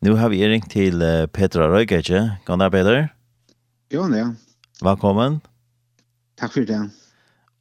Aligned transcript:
Nu 0.00 0.14
har 0.16 0.30
vi 0.32 0.38
ringt 0.48 0.70
til 0.72 1.02
Petra 1.28 1.66
Røygeitje. 1.68 2.20
God 2.48 2.62
dag, 2.62 2.70
Peter. 2.72 3.08
Jo, 3.92 4.06
ja. 4.08 4.30
Velkommen. 4.80 5.42
Takk 6.40 6.54
for 6.54 6.64
det. 6.64 6.78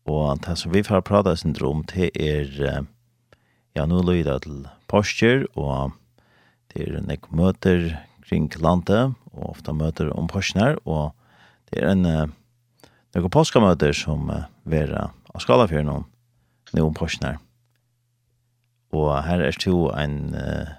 Og 0.07 0.39
det 0.46 0.55
som 0.62 0.71
vi 0.71 0.79
får 0.88 1.04
prate 1.04 1.33
syndrom 1.36 1.83
til 1.91 2.07
er, 2.15 2.88
ja, 3.75 3.83
nå 3.83 3.99
lyder 4.07 4.39
til 4.46 4.63
postkjør, 4.88 5.49
og 5.60 5.91
det 6.71 6.88
er 6.88 6.96
en 7.02 7.12
møter 7.36 7.91
kring 8.23 8.47
landet, 8.55 9.19
og 9.35 9.51
ofte 9.57 9.75
møter 9.75 10.15
om 10.15 10.31
postkjør, 10.31 10.79
og 10.87 11.11
det 11.67 11.83
er 11.83 11.91
en 11.91 12.07
noen 12.07 13.35
påskamøter 13.35 13.91
som 13.91 14.31
vera 14.63 15.09
av 15.11 15.43
skalafjøren 15.43 15.91
nå 15.91 16.87
om 16.87 16.95
postkjør. 16.95 17.35
Og 18.95 19.17
her 19.27 19.43
er 19.43 19.59
to 19.59 19.89
en 19.91 20.21
uh, 20.39 20.79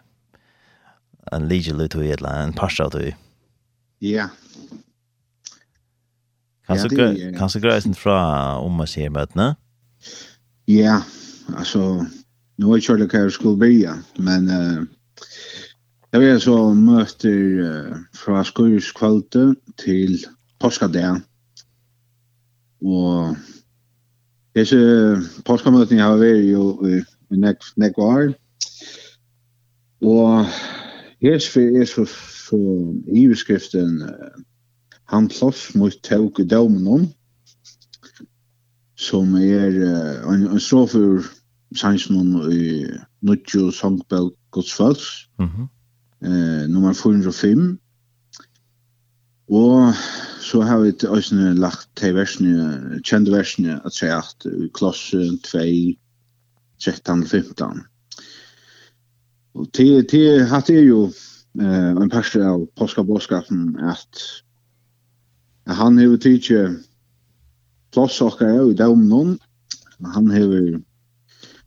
en 1.33 1.49
lige 1.49 1.73
lut 1.73 1.95
i 1.95 2.11
eller 2.11 2.43
en 2.43 2.53
pasta 2.53 2.85
ut. 2.85 3.15
Ja. 3.99 4.29
Kan 6.67 6.79
Kanske 6.79 7.03
ja, 7.03 7.39
kanske 7.39 7.61
grejsen 7.61 7.95
fra 7.95 8.57
om 8.59 8.73
man 8.73 8.87
ser 8.87 9.11
mötena. 9.11 9.57
Ja, 10.65 11.03
alltså 11.57 12.07
nu 12.57 12.67
är 12.67 12.71
jag 12.71 12.83
kört 12.83 13.11
det 13.11 13.31
skulle 13.31 13.57
bli 13.57 13.89
men 14.17 14.49
uh, 14.49 14.83
jag 16.11 16.21
vet 16.21 16.43
så 16.43 16.75
möter 16.75 17.61
uh, 17.61 17.97
från 18.15 18.45
skolans 18.45 18.49
skurskvällte 18.49 19.55
till 19.77 20.25
påskadag. 20.59 21.21
Och 22.81 23.37
Disse 24.55 24.77
påskamøtene 25.47 26.03
har 26.03 26.19
vært 26.19 26.43
jo 26.51 26.65
i 26.91 27.01
nekk, 27.39 27.63
nekk 27.79 27.99
år. 28.03 28.33
Og 30.03 30.49
Her 31.21 31.35
er 31.35 31.85
så, 31.85 32.05
så 32.49 32.59
i 33.15 33.27
beskriften 33.29 34.03
han 35.11 35.29
plåss 35.29 35.75
mot 35.75 35.97
tåg 36.07 36.41
i 36.41 36.47
dømenom 36.49 37.09
som 39.01 39.35
er 39.37 39.77
en, 40.29 40.47
en 40.47 40.61
strof 40.63 40.95
ur 40.95 41.29
sannsjonen 41.77 42.53
i 42.53 42.87
Nuttjo 43.27 43.71
Sangbel 43.75 44.31
Godsfalls 44.51 45.29
mm 45.39 45.47
-hmm. 45.47 45.69
uh, 46.27 46.65
nummer 46.71 46.93
405 46.93 47.79
og 49.51 49.95
så 50.41 50.61
har 50.63 50.79
vi 50.79 50.93
også 51.07 51.35
lagt 51.35 51.89
til 51.97 52.15
versene 52.15 53.01
kjente 53.05 53.33
versene 53.33 53.81
at 53.85 53.93
seg 53.93 54.11
at 54.15 54.47
klossen 54.75 55.39
2 55.39 55.59
13-15 56.81 57.90
Og 59.55 59.73
til, 59.73 60.05
til 60.09 60.45
hatt 60.47 60.71
er 60.71 60.83
jo 60.83 61.11
eh 61.59 61.91
en 61.91 62.11
pers 62.11 62.37
av 62.37 62.67
påska 62.79 63.03
at, 63.03 64.23
at 65.67 65.77
han 65.77 65.99
har 65.99 66.17
tidigt 66.17 66.87
plats 67.93 68.21
och 68.21 68.43
i 68.43 68.75
domnon 68.75 69.39
han 70.05 70.31
har 70.31 70.81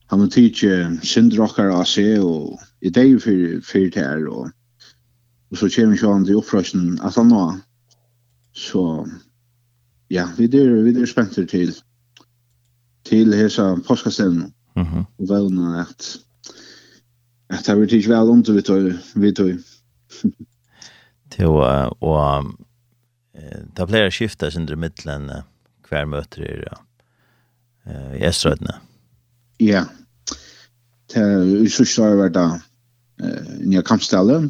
han 0.08 0.20
har 0.20 1.06
synder 1.06 1.42
okkar 1.42 1.70
av 1.72 1.86
seg 1.86 2.23
og 2.23 2.59
i 2.81 2.90
det 2.90 3.22
fyrir 3.22 3.62
för 3.62 3.95
her 3.95 4.28
og, 4.28 4.52
og 5.52 5.58
så 5.58 5.70
kommer 5.75 5.94
ikke 5.94 6.08
han 6.08 6.25
til 6.25 6.36
upprösten 6.36 7.00
at 7.03 7.16
han 7.16 7.28
nå 7.28 7.59
så 8.53 9.08
ja 10.09 10.30
vi 10.38 10.45
er, 10.45 10.84
vi 10.84 11.02
er 11.02 11.06
spänter 11.06 11.45
til 11.45 11.75
til 13.06 13.34
hesa 13.34 13.75
påskaställen. 13.88 14.53
Mhm. 14.75 14.86
Mm 14.86 15.06
och 15.18 15.30
väl 15.30 15.80
att 15.80 16.23
Det 17.54 17.76
blir 17.76 17.76
varit 17.76 18.08
väl 18.08 18.30
ont 18.30 18.50
vi 18.50 18.62
tar 18.62 19.00
vi 19.16 19.34
tar 19.34 19.58
Till 21.30 21.46
och 21.46 22.44
det 23.76 23.86
blir 23.86 24.12
skiftar 24.12 24.50
sin 24.50 24.70
i 24.70 24.76
mitten 24.76 25.32
kvar 25.84 26.06
möter 26.06 26.42
er 26.42 26.78
eh 27.86 28.16
i 28.16 28.24
Eströdna. 28.24 28.75
Ja. 29.58 29.86
Det 31.14 31.19
är 31.19 31.68
så 31.68 31.86
stor 31.86 32.16
det 32.16 32.30
där 32.30 32.62
eh 33.24 33.59
nya 33.59 33.81
kampställen. 33.81 34.50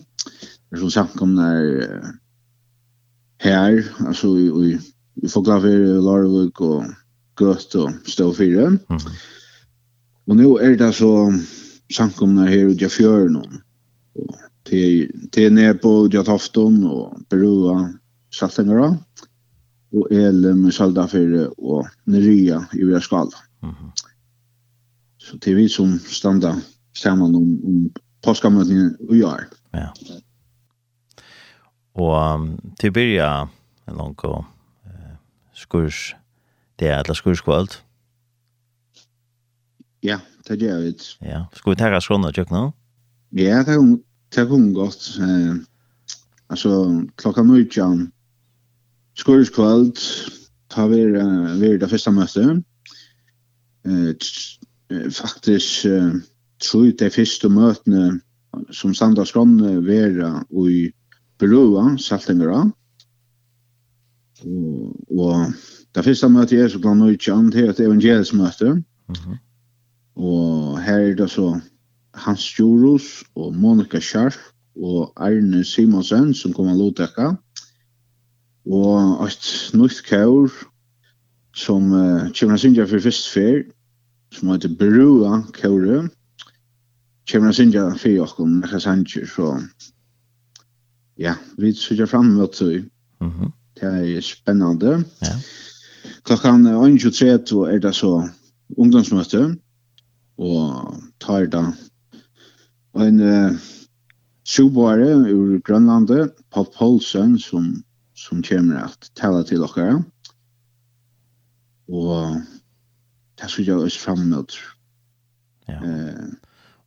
Det 0.70 0.78
som 0.78 0.91
sagt 0.91 1.18
kom 1.18 1.35
när 1.35 1.88
här 3.38 3.85
alltså 4.00 4.34
vi 4.34 4.44
vi 4.44 4.50
får 4.50 4.84
i 5.24 5.30
Foglafir 5.30 6.02
Larvik 6.02 6.62
och 6.62 6.84
Gött 7.40 7.75
och 7.75 7.91
Ståfyren. 8.06 8.80
Mm. 8.90 9.02
Och 10.25 10.35
nu 10.35 10.44
är 10.44 10.78
det 10.78 10.94
så 10.94 11.34
samkomna 11.94 12.48
her 12.50 12.72
ut 12.72 12.81
i 12.81 12.90
fjøren. 12.90 13.38
Og 13.40 14.36
til, 14.68 15.12
til 15.34 15.54
ner 15.54 15.74
på 15.81 16.08
Jatafton 16.14 16.84
och 16.84 17.18
Perua 17.30 17.94
Saltengara 18.31 18.96
Og 19.94 20.08
Elm 20.12 20.72
Saldafyrre 20.72 21.50
og 21.58 21.88
Neria 22.06 22.66
i 22.74 22.84
Värskal. 22.84 23.30
Mm 23.62 23.70
-hmm. 23.70 23.92
Så 25.18 25.38
det 25.38 25.52
er 25.52 25.56
vi 25.56 25.70
som 25.70 26.00
standa 26.00 26.56
sammen 26.94 27.36
om, 27.36 27.66
om 27.66 27.92
påskamötningen 28.22 28.98
och 29.09 29.16
gjør. 29.16 29.48
Ja. 29.74 29.90
Og 31.96 32.36
um, 32.36 32.74
till 32.80 32.92
börja 32.92 33.48
en 33.88 33.98
lang 33.98 34.26
og 34.26 34.46
skurs 35.53 36.16
det 36.80 36.88
er 36.88 36.98
alla 36.98 37.14
skurskvöld. 37.14 37.82
Ja, 40.03 40.20
det 40.48 40.62
gjør 40.62 40.81
vi. 40.84 40.94
Ja, 41.26 41.46
skal 41.54 41.74
vi 41.74 41.80
ta 41.80 42.02
skåne 42.04 42.30
og 42.30 42.36
kjøkken 42.36 42.58
nå? 42.58 42.66
Ja, 43.40 43.64
det 43.66 43.78
er 43.78 43.96
det 44.36 44.48
hun 44.50 44.74
godt. 44.74 45.08
Eh, 45.22 45.56
altså, 46.50 46.74
klokka 47.18 47.44
nå 47.44 47.58
nøytjan, 47.58 48.08
skorskvald, 49.18 49.98
tar 50.74 50.90
vi, 50.90 51.02
uh, 51.06 51.53
vi 51.62 51.78
det 51.78 51.90
første 51.90 52.12
møtet. 52.12 52.64
Eh, 53.86 54.14
faktisk, 55.12 55.86
eh, 55.86 56.14
tror 56.64 56.86
jeg 56.86 57.00
det 57.00 57.14
første 57.14 57.50
møtene 57.50 58.20
som 58.72 58.94
Sandra 58.94 59.26
Skåne 59.26 59.82
vera 59.84 60.44
i 60.70 60.92
Belua, 61.40 61.98
Saltengara. 61.98 62.64
Og, 64.44 64.96
og 65.12 65.53
det 65.96 66.06
første 66.06 66.30
møtet 66.30 66.59
er 66.59 66.70
så 66.70 66.80
klokka 66.80 67.00
nå 67.00 67.09
ikke 67.14 67.36
nøytjan 67.36 67.52
til 67.52 67.70
et 67.70 67.80
evangelisk 67.80 68.34
møte. 68.34 68.74
Mm 68.74 69.16
-hmm. 69.16 69.38
Og 70.16 70.81
her 70.84 71.00
er 71.12 71.16
det 71.16 71.29
så 71.31 71.59
Hans 72.13 72.59
Jorus 72.59 73.24
og 73.35 73.56
Monika 73.56 74.00
Scharf 74.00 74.38
og 74.75 75.13
Arne 75.16 75.63
Simonsen 75.63 76.34
som 76.34 76.53
kommer 76.53 76.78
lovtekka. 76.78 77.34
Og 78.66 79.25
et 79.25 79.47
nytt 79.73 80.03
kaur 80.07 80.52
som 81.56 81.91
uh, 81.91 82.29
kommer 82.40 82.57
sinja 82.57 82.85
for 82.85 83.00
første 83.00 83.31
fyr, 83.34 83.63
som 84.31 84.50
heter 84.50 84.72
Brua 84.79 85.44
kaure, 85.53 86.07
kommer 87.29 87.52
å 87.52 87.57
synge 87.57 87.84
for 88.02 88.23
oss 88.23 88.34
okkom 88.34 88.56
nekka 88.62 88.79
sanger, 88.81 89.28
så 89.29 89.52
ja, 91.22 91.35
vi 91.57 91.73
sykja 91.78 92.07
fram 92.09 92.34
mot 92.38 92.59
det. 92.59 92.85
Mm 93.22 93.29
-hmm. 93.29 93.52
Det 93.79 94.18
er 94.18 94.22
spennende. 94.22 95.03
Ja. 95.22 95.35
Klokkan 96.23 96.68
1.23 96.68 97.73
er 97.73 97.79
det 97.79 97.96
så 97.96 98.29
ungdomsmøte 98.78 99.56
og 100.38 100.96
tar 101.22 101.48
da 101.54 101.64
en 103.04 103.20
uh, 103.22 103.58
sjobare 104.46 105.10
ur 105.34 105.60
Grønlandet, 105.66 106.34
Paul 106.52 106.68
Paulsen, 106.78 107.38
som, 107.40 107.84
som 108.16 108.44
kommer 108.46 108.84
at 108.86 109.10
tala 109.18 109.44
til 109.48 109.64
dere. 109.64 110.04
Og 111.90 112.42
det 113.40 113.50
skal 113.50 113.66
jeg 113.66 113.76
også 113.76 114.00
frem 114.00 114.26
mot. 114.32 114.58
Ja. 115.68 115.80
Uh, 115.82 116.34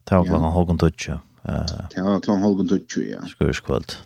det 0.06 0.16
var 0.16 0.24
klokken 0.24 0.52
halvgen 0.54 0.78
tøtje. 0.78 1.20
Det 1.46 2.02
var 2.02 2.20
klokken 2.20 2.42
halvgen 2.42 2.68
tøtje, 2.68 3.08
ja. 3.10 3.22
Skurskvalt. 3.26 3.98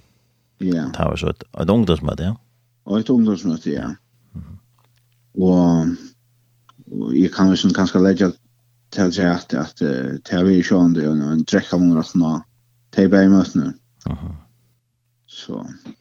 Ja. 0.61 0.89
Det 0.93 1.09
var 1.09 1.17
så 1.17 1.33
et, 1.33 1.45
et 1.61 1.71
ungdomsmøte, 1.71 2.23
ja? 2.23 2.35
Og 2.85 3.01
et 3.01 3.11
ungdomsmøte, 3.11 3.71
ja. 3.73 3.89
Mm. 4.33 4.41
-hmm. 4.41 5.43
Og, 5.43 5.87
og 6.93 7.17
jeg 7.17 7.33
kan 7.33 7.49
jo 7.49 7.57
sånn 7.57 7.75
kanskje 7.75 8.03
legge 8.03 8.33
til 8.93 9.13
sig 9.13 9.27
att 9.27 9.55
at 9.55 9.79
det 9.79 10.31
har 10.31 10.45
vi 10.45 10.63
ju 10.63 10.75
og 10.75 10.85
en 10.85 11.45
dräcka 11.45 11.79
månader 11.79 12.03
såna 12.03 12.45
tebe 12.93 13.23
i 13.23 13.29
mötena. 13.29 13.73
Aha. 14.07 14.37
Så 15.27 15.67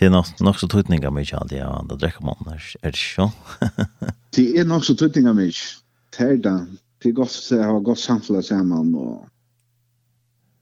Det 0.00 0.06
er 0.06 0.10
nok 0.40 0.56
så 0.56 0.66
tøytning 0.66 1.04
av 1.04 1.12
mye 1.12 1.20
mykje 1.20 1.36
av 1.36 1.48
det 1.48 1.60
andre 1.60 1.96
drekkermannen, 2.00 2.54
er 2.56 2.90
det 2.90 2.96
ikke? 2.96 3.26
Det 4.32 4.46
er 4.58 4.64
nok 4.64 4.84
så 4.84 4.94
tøytning 4.96 5.28
av 5.28 5.36
mye. 5.36 5.52
Det 6.16 6.24
er 6.24 6.38
det. 6.40 6.54
Det 7.02 7.10
er 7.10 7.18
godt 7.18 7.52
å 7.52 7.58
ha 7.60 7.74
godt 7.84 8.00
samfunnet 8.00 8.46
sammen. 8.46 8.94
Og, 8.94 9.26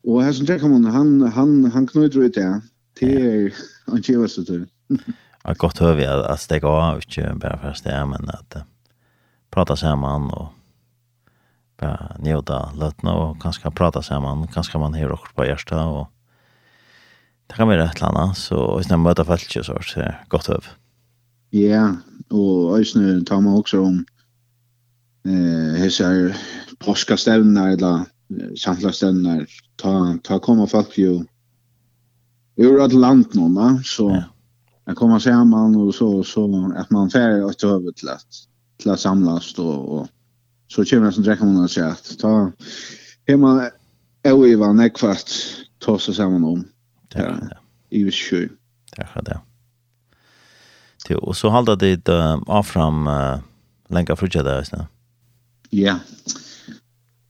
og 0.09 0.25
her 0.25 0.33
som 0.33 0.49
drekkermannen, 0.49 0.91
han, 0.91 1.23
han, 1.37 1.71
han 1.71 1.87
knøyder 1.87 2.27
ut 2.27 2.35
det. 2.35 2.51
Det 2.99 3.13
er 3.15 3.63
han 3.87 4.03
kjøver 4.03 4.33
seg 4.33 4.49
til. 4.51 4.67
Ja, 5.45 5.55
godt 5.55 5.79
høver 5.85 6.03
jeg 6.03 6.27
at 6.27 6.43
steg 6.43 6.67
av, 6.67 6.99
ikke 6.99 7.31
bare 7.39 7.63
først 7.63 7.87
det, 7.87 7.95
men 8.11 8.27
at 8.35 8.63
prata 9.55 9.79
sammen 9.79 10.33
og 10.35 10.51
bara 11.81 12.17
njuta 12.19 12.73
lötna 12.73 13.15
och 13.15 13.43
kanske 13.43 13.71
prata 13.71 14.03
samman, 14.03 14.47
kanske 14.47 14.79
man 14.79 14.95
hör 14.95 15.13
också 15.13 15.33
på 15.35 15.45
hjärsta 15.45 15.85
och 15.85 16.09
det 17.47 17.55
kan 17.55 17.69
vara 17.69 17.85
ett 17.85 18.03
annat 18.03 18.39
så 18.39 18.59
och 18.59 18.85
sen 18.85 19.03
möta 19.03 19.25
folk 19.25 19.53
så 19.53 19.79
så 19.83 20.15
gott 20.29 20.49
öv. 20.49 20.65
Ja, 21.51 21.97
och 22.31 22.79
ösnö 22.79 23.21
tar 23.21 23.41
man 23.41 23.55
också 23.55 23.81
om 23.81 24.05
eh 25.25 25.81
hur 25.81 26.37
påska 26.79 27.17
stävnar 27.17 27.69
eller 27.69 28.05
samla 28.57 28.93
stävnar 28.93 29.47
ta 29.77 30.19
ta 30.23 30.39
komma 30.39 30.67
folk 30.67 30.99
ju 30.99 31.25
ur 32.57 32.81
ett 32.81 32.93
land 32.93 33.27
någon 33.35 33.55
va 33.55 33.81
så 33.85 34.11
ja. 34.11 34.25
Jag 34.85 34.97
kommer 34.97 35.45
man 35.45 35.77
och 35.77 35.95
så 35.95 36.25
så 36.25 36.73
att 36.77 36.91
man 36.91 37.11
färd 37.11 37.43
åt 37.43 37.65
över 37.65 37.93
till 37.93 38.09
till 38.79 38.91
att 38.91 39.01
samlas 39.01 39.55
då 39.55 39.69
och 39.69 40.09
så 40.69 40.85
kommer 40.85 41.09
jeg 41.09 41.17
som 41.17 41.27
drekker 41.27 41.49
man 41.49 41.65
og 41.65 41.73
sier 41.73 41.93
at 41.95 42.11
ta 42.21 42.33
hjemme 43.29 43.71
og 44.29 44.45
i 44.45 44.57
vann 44.61 44.83
jeg 44.83 44.95
kvart 44.99 45.35
ta 45.85 45.95
seg 46.03 46.17
sammen 46.19 46.45
om. 46.45 46.65
Ja, 47.15 47.33
i 47.95 48.03
vis 48.05 48.19
sjø. 48.19 48.49
Takk 48.97 49.13
for 49.15 49.25
det. 49.25 49.39
Jo, 51.09 51.21
og 51.23 51.37
så 51.39 51.49
halda 51.55 51.77
det 51.79 52.11
uh, 52.13 52.37
av 52.53 52.67
fram 52.69 53.07
uh, 53.09 53.39
lenga 53.95 54.17
frutja 54.19 54.43
der, 54.45 54.67
ikke 54.67 54.85
Ja. 55.73 55.97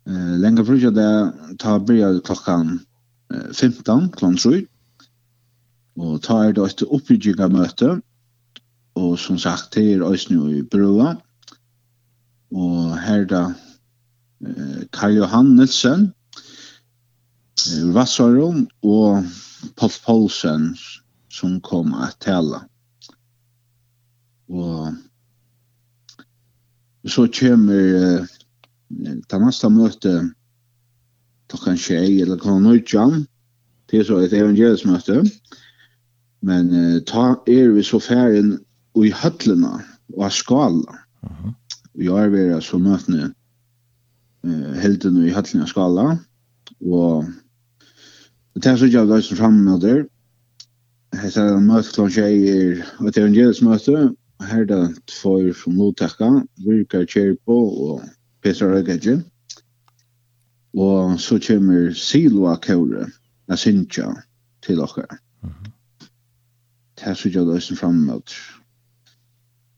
Uh, 0.09 0.35
lenga 0.41 0.65
frutja 0.67 0.91
der 0.91 1.31
ta 1.63 1.77
byrja 1.79 2.17
klokkan 2.27 2.81
uh, 3.31 3.53
15, 3.53 4.11
klokkan 4.17 4.39
3. 4.43 4.65
Og 5.99 6.23
ta 6.23 6.43
er 6.47 6.53
det 6.57 6.65
et 6.65 6.87
oppbygginga 6.89 7.49
møte. 7.53 7.99
Og 8.99 9.19
som 9.19 9.39
sagt, 9.39 9.75
det 9.75 9.95
er 9.95 10.33
nu 10.33 10.49
i 10.51 10.63
brua 10.63 11.15
og 12.55 12.95
her 13.01 13.25
da 13.29 13.43
eh, 14.47 14.87
Karl 14.93 15.19
Johan 15.19 15.55
Nilsen 15.59 16.09
eh, 17.69 17.95
Vassarum 17.95 18.67
og 18.83 19.25
Paul 19.77 19.93
Paulsen 20.05 20.71
som 21.33 21.61
kom 21.61 21.93
at 21.95 22.17
tala 22.25 22.65
og 24.49 24.95
så 27.09 27.29
kommer 27.41 27.93
eh, 28.01 28.27
det 28.89 29.41
neste 29.43 29.71
møtet 29.71 30.33
klokkan 31.49 31.77
tjej 31.81 32.23
eller 32.23 32.41
klokkan 32.41 32.71
19 32.73 33.27
det 33.89 34.01
er 34.01 34.05
så 34.05 34.19
et 34.21 34.33
evangelisk 34.33 34.89
men 36.41 36.71
eh, 36.75 36.99
ta 37.07 37.35
er 37.51 37.73
vi 37.75 37.83
så 37.83 38.01
færen 38.03 38.59
og 38.95 39.07
i 39.07 39.15
høtlene 39.15 39.79
og 40.15 40.25
av 40.25 40.31
skala. 40.35 40.99
Uh 41.23 41.31
-huh 41.31 41.53
i 41.99 42.09
år 42.09 42.31
vera 42.35 42.61
så 42.65 42.79
møtene 42.83 43.31
eh, 43.31 44.71
helten 44.83 45.19
i 45.25 45.35
Hattlinga 45.35 45.67
skala, 45.71 46.13
og 46.85 47.27
det 48.59 48.71
er 48.71 48.79
så 48.79 48.89
ikke 48.89 49.05
av 49.05 49.13
deg 49.13 49.27
som 49.27 49.41
fremmøter, 49.41 50.07
Hetta 51.17 51.45
er 51.49 51.63
møte 51.65 51.89
klokka 51.95 52.21
tjei 52.21 52.33
er 52.53 52.81
et 53.09 53.17
evangelisk 53.17 53.65
møte, 53.65 54.11
her 54.45 54.61
er 54.61 54.67
det 54.69 54.83
tvoir 55.09 55.49
som 55.57 55.79
lovtekka, 55.81 56.29
virkar 56.67 57.07
Kjerpo 57.09 57.57
og 57.87 58.03
Petra 58.45 58.69
Rødgedje. 58.71 59.17
Og 60.79 61.17
så 61.21 61.39
kommer 61.43 61.91
Silva 61.97 62.59
Kåre, 62.63 63.09
Asintja, 63.49 64.13
til 64.63 64.83
okkar. 64.85 65.17
Det 66.99 67.09
er 67.09 67.17
så 67.17 67.31
ikke 67.31 67.43
av 67.43 67.51
døysen 67.55 67.81
fremmøter. 67.81 68.39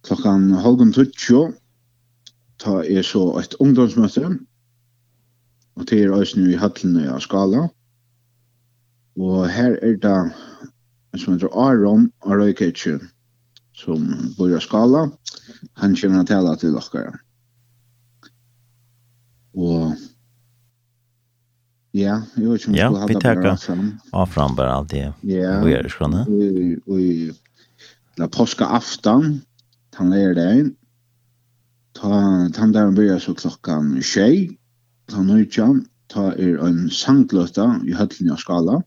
Klokkan 0.05 0.51
halvgum 0.65 0.93
tutsjo, 0.97 1.47
ta 2.61 2.81
er 2.85 3.03
så 3.07 3.25
et 3.41 3.55
ungdomsmøte, 3.61 4.39
og 5.77 5.87
det 5.89 6.03
er 6.03 6.13
også 6.13 6.43
i 6.45 6.59
Hattlen 6.61 6.99
av 7.09 7.23
Skala. 7.25 7.69
Og 9.21 9.49
her 9.51 9.79
er 9.83 9.97
det 10.01 10.19
en 11.15 11.19
som 11.19 11.35
heter 11.35 11.51
Aron 11.57 12.11
og 12.21 12.37
Arøyketje, 12.37 12.99
som 13.75 14.07
bor 14.37 14.53
i 14.53 14.61
Skala. 14.61 15.09
Han 15.81 15.97
kommer 15.97 16.29
til 16.29 16.47
å 16.53 16.57
til 16.61 16.77
dere. 16.77 17.19
Og 19.57 19.97
Ja, 21.91 22.21
jeg 22.39 22.47
vet 22.47 22.61
ikke 22.61 22.69
om 22.71 22.75
jeg 22.77 22.87
skulle 22.87 23.01
ha 23.01 23.07
det 23.09 23.23
bare 23.43 23.57
fram. 23.59 23.87
Ja, 24.13 24.25
vi 24.25 24.31
fram 24.31 24.53
bare 24.55 24.75
alt 24.79 24.91
det. 24.93 25.07
Ja, 25.27 25.57
og 25.59 25.71
gjør 25.73 25.89
det 25.89 25.91
sånn, 25.91 26.13
ja. 26.15 26.25
Og 26.87 28.21
la 28.21 28.29
påske 28.31 28.69
aften, 28.79 29.41
han 29.99 30.13
er 30.15 30.37
det 30.39 30.47
inn, 30.61 30.69
Ta 31.95 32.49
tann 32.55 32.73
der 32.73 32.91
byrja 32.91 33.19
så 33.21 33.35
klokkan 33.35 34.03
tjej. 34.03 34.59
Ta 35.09 35.23
nøytja. 35.23 35.69
Ta 36.09 36.31
er 36.33 36.59
en 36.67 36.91
sangløta 36.91 37.67
i 37.87 37.95
høtlen 37.95 38.33
av 38.35 38.41
skala. 38.43 38.81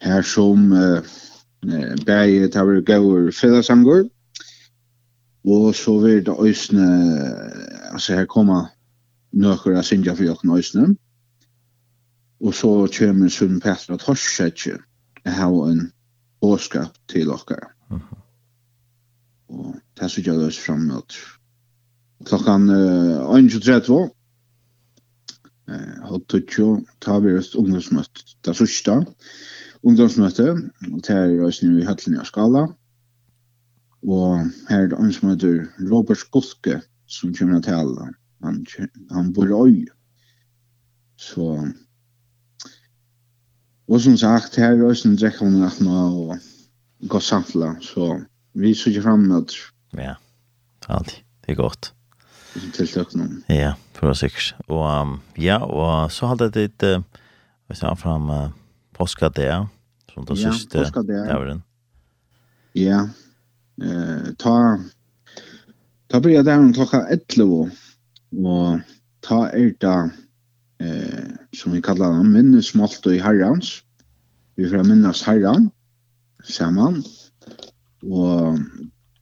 Her 0.00 0.22
som 0.22 0.72
eh, 0.72 1.06
bæg 2.06 2.50
ta 2.52 2.64
vi 2.64 2.80
gaur 2.86 3.30
fredagssangur. 3.34 4.08
Og 5.44 5.74
så 5.74 5.98
vil 5.98 6.26
det 6.26 6.36
øysne, 6.38 6.86
altså 7.92 8.14
her 8.14 8.26
koma 8.26 8.66
nøkker 9.32 9.78
av 9.78 9.86
Sindja 9.88 10.14
for 10.14 10.24
jokken 10.24 10.52
øysne. 10.56 10.88
Og 12.40 12.54
så 12.54 12.88
kommer 12.98 13.28
Sunn 13.28 13.60
Petra 13.60 13.96
Torsetje. 13.96 14.78
Jeg 15.24 15.34
har 15.34 15.52
en 15.68 15.92
åskap 16.42 16.96
til 17.08 17.30
okkar. 17.30 17.72
Uh. 17.90 18.00
Og 19.48 19.74
det 19.96 20.04
er 20.04 20.08
så 20.08 20.22
gjør 20.22 20.38
det 20.38 20.46
oss 20.46 20.58
frem 20.58 20.86
mot 20.88 21.16
klockan 22.24 22.68
21.30. 22.70 24.10
Eh, 25.70 26.02
har 26.02 26.18
tutjo 26.26 26.80
tar 27.00 27.20
vi 27.20 27.36
just 27.36 27.54
ungdomsmøtt. 27.54 28.24
Det 28.44 28.56
sørste 28.56 29.04
ungdomsmøtet, 29.82 30.70
og 30.92 31.02
det 31.06 31.16
er 31.16 31.44
også 31.44 31.66
nu 31.66 31.78
i 31.78 31.86
Høtlen 31.86 32.18
i 32.20 32.24
Skala. 32.26 32.66
Og 34.02 34.50
her 34.68 34.82
er 34.84 34.88
det 34.90 34.98
en 34.98 35.12
som 35.12 35.28
heter 35.30 35.68
Robert 35.92 36.18
Skoske, 36.18 36.80
som 37.06 37.34
kommer 37.34 37.60
til 37.60 37.76
alle. 37.76 38.08
Han, 38.44 38.66
han 39.10 39.32
bor 39.32 39.46
i 39.46 39.70
øy. 39.70 39.86
Så... 41.16 41.72
Og 43.90 44.00
som 44.00 44.16
sagt, 44.16 44.56
her 44.56 44.70
er 44.72 44.86
også 44.86 45.08
en 45.08 45.16
drekker 45.18 45.44
hun 45.44 45.62
at 45.66 45.80
nå, 45.82 46.02
og 46.30 47.08
gå 47.08 47.20
samtla, 47.20 47.74
så 47.82 48.20
vi 48.54 48.74
sitter 48.74 49.02
fram 49.02 49.18
med 49.18 49.50
Ja, 49.94 50.14
alltid. 50.88 51.24
Det 51.46 51.52
er 51.52 51.62
godt 51.62 51.94
tiltak 52.74 53.14
nå. 53.14 53.26
Ja, 53.52 53.74
for 53.96 54.12
å 54.12 54.16
sikkert. 54.18 54.54
Og 54.68 54.84
um, 54.84 55.16
ja, 55.38 55.60
og 55.64 56.10
så 56.14 56.30
hadde 56.32 56.50
jeg 56.50 56.70
litt, 56.70 56.86
uh, 56.86 57.26
vi 57.70 57.78
ser 57.78 57.98
fram 58.00 58.30
uh, 58.30 58.46
påskadea, 58.98 59.64
som 60.12 60.26
den 60.28 60.40
ja, 60.40 60.54
siste 60.54 61.04
døren. 61.06 61.62
Ja, 62.78 63.04
uh, 63.82 64.30
ta, 64.40 64.56
ta 66.10 66.22
blir 66.22 66.38
jeg 66.38 66.48
der 66.48 66.62
om 66.62 66.72
klokka 66.74 67.04
11, 67.10 67.70
og 68.40 68.96
ta 69.26 69.44
er 69.52 69.72
da, 69.80 69.96
eh, 70.80 71.30
som 71.56 71.74
vi 71.74 71.82
kallar 71.84 72.16
den, 72.16 72.32
minnesmålt 72.32 73.06
og 73.06 73.16
i 73.16 73.22
herrens. 73.22 73.80
Vi 74.56 74.68
får 74.68 74.86
minnes 74.86 75.22
herren, 75.26 75.70
sammen, 76.44 77.02
og 78.06 78.58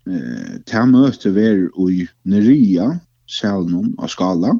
eh, 0.06 0.58
ta 0.66 0.84
møte 0.86 1.32
ver 1.34 1.66
i 1.88 2.06
Neria, 2.24 2.92
salen 3.28 3.94
av 3.98 4.10
skala. 4.12 4.54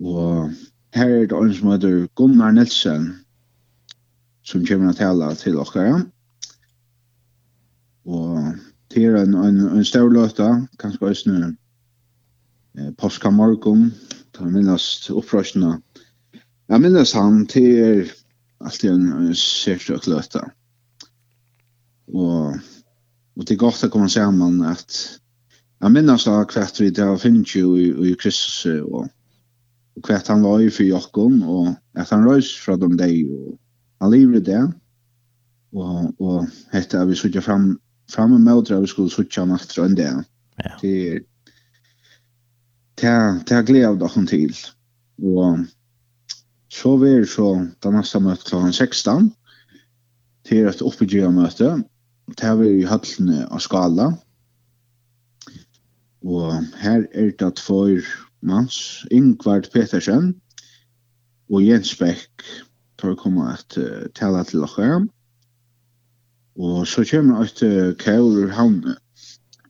Og 0.00 0.52
her 0.96 1.12
er 1.12 1.28
det 1.28 1.38
en 1.38 1.54
som 1.54 1.70
heter 1.72 2.06
Gunnar 2.16 2.54
Nilsen, 2.56 3.08
som 4.46 4.64
kommer 4.66 4.92
til 4.92 5.04
å 5.04 5.14
tale 5.14 5.30
til 5.40 5.58
dere. 5.60 6.00
Og 8.06 8.54
til 8.92 9.16
en, 9.18 9.34
en, 9.34 9.62
en 9.76 9.86
stor 9.86 10.08
løte, 10.12 10.46
kanskje 10.80 11.10
også 11.10 11.32
nå, 11.32 11.48
eh, 12.78 12.92
Påska 13.00 13.32
morgen, 13.34 13.90
da 14.36 14.46
minnes 14.46 15.10
opprørsene. 15.10 15.80
Jeg 16.68 16.82
minnes 16.82 17.12
han 17.16 17.44
til 17.50 17.82
er 17.82 18.14
alltid 18.60 18.92
en, 18.92 19.06
en 19.26 19.34
særstøk 19.34 20.06
løte. 20.10 20.42
Og, 22.14 22.56
og 23.36 23.44
det 23.44 23.56
er 23.56 23.64
godt 23.64 23.84
å 23.86 23.90
komme 23.92 24.10
sammen 24.12 24.62
at 24.66 24.96
Jeg 25.82 25.92
minnes 25.92 26.24
da 26.24 26.38
hvert 26.44 26.80
vi 26.80 26.90
da 26.90 27.10
finnes 27.20 27.52
jo 27.56 27.74
i 27.76 27.90
i 28.10 28.14
Kristus 28.16 28.64
og 28.86 29.08
hvert 30.06 30.28
han 30.28 30.44
var 30.44 30.60
i 30.60 30.70
for 30.70 30.84
Jokken, 30.84 31.42
og 31.42 31.74
at 31.96 32.10
han 32.10 32.24
røys 32.28 32.52
fra 32.64 32.76
dem 32.80 32.96
deg 33.00 33.28
og 33.32 33.58
han 34.00 34.12
lever 34.12 34.40
det 34.44 34.62
og, 35.76 36.14
og 36.20 36.48
hette 36.72 37.04
vi 37.08 37.16
suttet 37.16 37.44
fram 37.44 37.74
fram 38.12 38.30
med 38.30 38.44
møter 38.46 38.80
vi 38.80 38.90
skulle 38.90 39.12
suttet 39.12 39.42
han 39.42 39.56
etter 39.56 39.84
enn 39.84 39.98
det 39.98 40.10
Ja. 40.56 40.76
til 40.80 41.24
til 42.96 43.42
til 43.46 43.64
glede 43.68 43.88
av 43.90 43.98
dere 44.00 44.26
til. 44.26 44.54
Og 45.20 45.66
så 46.72 46.96
vil 46.96 47.20
er 47.20 47.26
så 47.28 47.48
da 47.84 47.92
neste 47.92 48.20
møte 48.24 48.48
klokken 48.48 48.72
16 48.72 49.34
til 50.48 50.68
et 50.70 50.82
oppegivende 50.82 51.42
møte 51.42 51.74
til 52.40 52.56
vi 52.62 52.70
i 52.80 52.88
høttene 52.88 53.44
av 53.50 53.60
skala. 53.60 54.06
og 54.06 54.25
Og 56.24 56.52
her 56.80 57.04
er 57.12 57.30
det 57.38 57.56
tvær 57.60 58.06
mans, 58.40 59.06
Ingvard 59.10 59.70
Petersen 59.72 60.34
og 61.50 61.66
Jens 61.66 61.96
Beck, 61.98 62.42
tar 62.98 63.14
kommer 63.14 63.52
at 63.52 63.76
uh, 63.78 64.08
tala 64.14 64.42
til 64.44 64.64
dere. 64.64 65.06
Og 66.56 66.86
så 66.86 67.04
kommer 67.10 67.44
et 67.44 67.62
uh, 67.62 67.92
kjører 68.00 68.52
havne, 68.56 68.96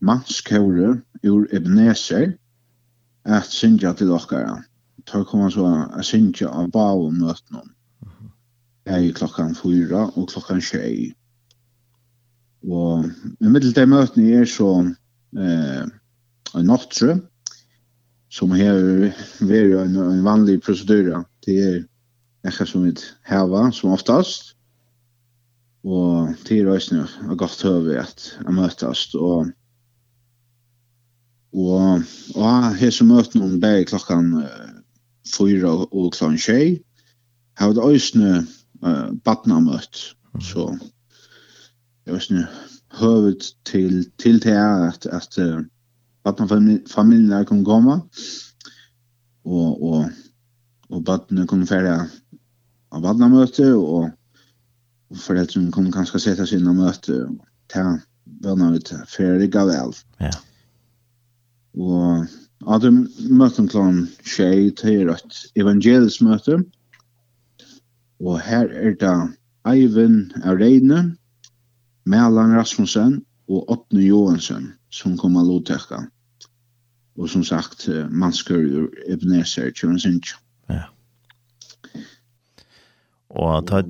mans 0.00 0.40
kjører 0.46 1.00
ur 1.26 1.46
Ebenezer, 1.52 2.36
at 3.24 3.50
synja 3.50 3.92
til 3.92 4.12
dere. 4.14 4.62
Tar 5.06 5.24
kommer 5.24 5.50
så 5.50 5.66
at 5.98 6.04
synja 6.04 6.48
av 6.48 6.70
bavom 6.70 7.18
nøtnum. 7.18 7.72
Det 8.86 8.94
er 8.94 9.12
klokkan 9.18 9.54
fyra 9.58 10.06
og 10.14 10.28
klokkan 10.30 10.62
tjei. 10.62 11.12
Og 12.62 13.04
i 13.40 13.50
middel 13.50 13.74
til 13.74 13.88
møtene 13.90 14.40
er 14.40 14.46
så 14.50 14.68
eh, 15.38 15.86
en 16.56 16.70
nattre 16.70 17.18
som 18.32 18.52
har 18.56 18.80
vært 19.40 19.76
en, 19.80 19.96
en 19.96 20.24
vanlig 20.24 20.60
prosedur. 20.64 21.12
Det 21.46 21.56
er 21.62 21.84
ikke 22.46 22.66
som 22.68 22.86
ett 22.88 23.02
häva 23.28 23.70
som 23.72 23.94
oftast. 23.94 24.54
Og 25.86 26.34
det 26.48 26.58
er 26.60 26.70
også 26.70 26.96
noe 26.96 27.38
godt 27.38 27.64
ett 27.64 28.00
at 28.02 28.24
jeg 28.42 28.54
møtes. 28.54 29.14
Og, 29.14 29.52
og, 31.52 32.02
og 32.34 32.42
och 32.42 32.74
här 32.74 32.90
så 32.90 33.04
noen 33.04 33.60
bare 33.60 33.84
klokken 33.84 34.34
uh, 34.34 34.82
fyra 35.36 35.70
og 35.70 36.12
klokken 36.12 36.38
tjej. 36.38 36.82
Här 37.54 37.66
har 37.66 37.82
også 37.82 38.18
noe 38.18 38.38
uh, 38.38 39.12
badna 39.12 39.14
badnamöt. 39.24 40.14
Så 40.40 40.78
jag 42.04 42.14
vet 42.14 42.30
inte, 42.30 42.48
hövet 42.88 43.42
till, 43.64 44.10
till 44.16 44.38
det 44.38 44.52
är 44.52 44.88
att, 44.88 45.06
att 45.06 45.38
uh, 45.38 45.60
barnfamiljerna 46.26 47.44
kom 47.44 47.64
komma 47.64 48.00
och 49.42 49.88
och 49.88 50.10
och 50.88 51.02
barnen 51.02 51.46
kom 51.46 51.66
färja 51.66 52.06
av 52.88 53.02
barna 53.02 53.28
möte 53.28 53.72
och 53.72 54.10
och 55.08 55.18
föräldrarna 55.18 55.70
kommer 55.70 55.92
kanske 55.92 56.20
sätta 56.20 56.46
sig 56.46 56.58
innan 56.58 56.76
möte 56.76 57.28
ta 57.66 57.98
vänner 58.24 58.74
ut 58.74 58.92
färdiga 59.08 59.64
väl. 59.64 59.92
Ja. 60.18 60.30
Och 61.72 62.26
Ja, 62.64 62.78
möten 62.80 63.68
klon 63.68 63.68
klokken 63.68 63.98
tjei 64.24 64.70
til 64.74 65.10
et 65.12 65.34
evangelisk 65.60 66.22
møte. 66.24 66.56
Og 68.18 68.40
her 68.40 68.70
er 68.72 68.96
det 68.96 69.12
Eivind 69.68 70.32
Areine, 70.42 71.16
Melan 72.06 72.56
Rasmussen 72.56 73.20
og 73.48 73.68
Åtne 73.70 74.06
Johansen 74.06 74.72
som 74.90 75.18
kommer 75.20 75.44
å 75.44 75.50
lovtekka. 75.50 76.06
Och 77.16 77.30
som 77.30 77.44
sagt, 77.44 77.88
man 78.10 78.32
skör 78.32 78.58
ju 78.58 78.88
Ebenezer 79.08 79.72
Tjörnsinch. 79.74 80.38
Ja. 80.66 80.82
Och 83.28 83.66
ta 83.66 83.82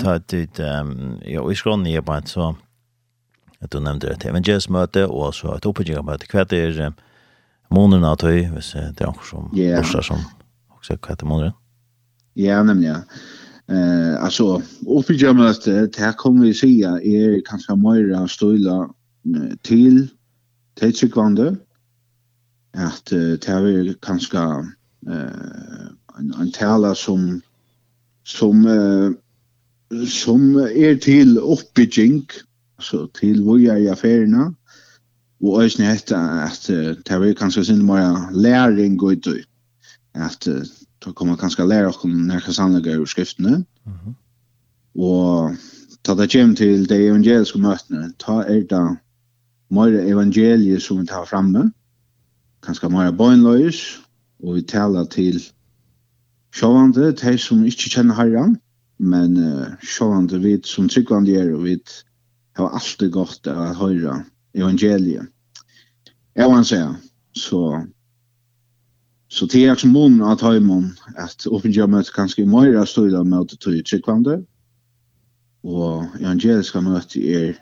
ta 0.00 0.16
ett 0.16 0.58
ehm 0.58 1.18
ja, 1.24 1.46
vi 1.46 1.54
ska 1.54 1.76
ni 1.76 2.02
på 2.02 2.22
så 2.24 2.56
att 3.58 3.70
du 3.70 3.80
nämnde 3.80 4.16
det 4.20 4.28
Avengers 4.30 4.68
möte 4.68 5.06
och 5.06 5.34
så 5.34 5.52
att 5.52 5.66
uppe 5.66 5.82
jag 5.82 6.04
möte 6.04 6.26
kvart 6.26 6.52
är 6.52 6.92
månaden 7.68 8.04
att 8.04 8.24
vi 8.24 8.50
vis 8.56 8.72
det 8.72 9.00
är 9.00 9.08
också 9.08 9.24
som 9.30 9.50
första 9.82 10.02
som 10.02 10.16
också 10.68 10.96
kvart 10.96 11.22
månaden. 11.22 11.52
Ja, 12.34 12.62
nämligen. 12.62 13.02
Eh 13.68 14.24
alltså 14.24 14.62
uppe 14.86 15.12
jag 15.12 15.40
att 15.40 15.64
det 15.64 15.98
här 15.98 16.12
kommer 16.12 16.44
vi 16.44 16.54
se 16.54 16.82
är 16.84 17.42
kanske 17.44 17.76
mer 17.76 18.26
stöla 18.26 18.90
till 19.62 20.08
till. 20.74 21.42
Mm 21.42 21.56
at 22.74 23.12
uh, 23.12 23.18
det 23.18 23.48
er 23.48 23.94
kanskje 24.02 24.40
uh, 25.08 25.86
en, 26.18 26.34
en 26.40 26.52
tala 26.52 26.94
som 26.94 27.42
som 28.24 28.66
uh, 28.66 29.12
som 30.08 30.56
er 30.56 30.98
til 31.02 31.38
oppbygging 31.38 32.24
så 32.80 33.06
til 33.14 33.42
hvor 33.42 33.60
jeg 33.62 33.86
er 33.86 33.94
ferina 33.94 34.50
og 35.44 35.62
øyne 35.62 35.90
hette 35.90 36.16
at 36.16 36.70
uh, 36.70 36.96
det 36.96 37.10
er 37.10 37.38
kanskje 37.38 37.64
sin 37.64 37.86
mer 37.86 38.30
læring 38.32 39.02
og 39.02 39.12
ut 39.12 39.28
at 40.14 40.48
uh, 40.48 40.64
det 41.04 41.14
kommer 41.14 41.36
kanskje 41.36 41.68
lære 41.68 41.88
oss 41.88 42.04
nærkast 42.04 42.60
anlegge 42.60 43.00
ur 43.00 43.04
skriftene 43.04 43.64
mm 43.86 43.92
-hmm. 43.92 44.14
og 45.02 45.56
ta 46.04 46.14
det 46.14 46.30
kjem 46.30 46.56
til 46.56 46.88
de 46.88 47.06
evangeliske 47.06 47.58
møtene 47.58 48.12
ta 48.18 48.32
er 48.32 48.62
det 48.70 48.96
mer 49.70 50.00
evangeliet 50.00 50.82
som 50.82 51.00
vi 51.00 51.06
tar 51.06 51.24
framme 51.24 51.72
kanskje 52.64 52.90
mer 52.92 53.12
bøgnløys, 53.14 53.80
og 54.42 54.58
vi 54.58 54.62
taler 54.62 55.04
til 55.12 55.40
sjåvande, 56.54 57.12
de 57.12 57.38
som 57.38 57.64
ikke 57.64 57.90
kjenner 57.96 58.18
herren, 58.18 58.56
men 58.98 59.36
uh, 59.36 59.74
sjåvande 59.82 60.40
vi 60.42 60.56
som 60.68 60.88
tryggvande 60.88 61.34
er, 61.36 61.54
og 61.54 61.64
vi 61.64 61.78
har 62.56 62.76
alltid 62.76 63.10
godt 63.14 63.50
å 63.50 63.72
høre 63.78 64.20
evangeliet. 64.54 65.30
Jeg 66.34 66.50
vil 66.50 66.64
si, 66.64 66.80
så 67.38 67.84
Så 69.34 69.46
det 69.50 69.64
er 69.66 69.74
som 69.74 69.90
mån 69.90 70.20
at 70.22 70.40
Høymon 70.46 70.92
at 71.18 71.46
åpengjør 71.50 71.88
møte 71.90 72.12
kanskje 72.14 72.44
i 72.44 72.46
Møyra 72.46 72.84
støyda 72.86 73.24
møte 73.26 73.56
til 73.58 73.80
tryggvande, 73.82 74.36
og 75.64 76.04
evangeliska 76.20 76.80
møte 76.84 77.18
er 77.18 77.56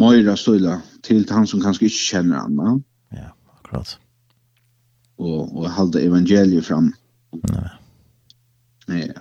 mer 0.00 0.30
av 0.32 0.38
støyda 0.40 0.78
til 1.04 1.26
han 1.28 1.46
som 1.46 1.60
kanskje 1.60 1.90
ikke 1.90 2.06
kjenner 2.06 2.46
han, 2.46 2.80
Ja 3.12 3.28
akkurat. 3.72 3.98
Og, 5.18 5.56
og 5.56 5.70
halde 5.70 6.02
evangeliet 6.02 6.64
fram. 6.64 6.94
Nej. 7.32 7.68
Nej. 8.88 9.06
Ja. 9.06 9.20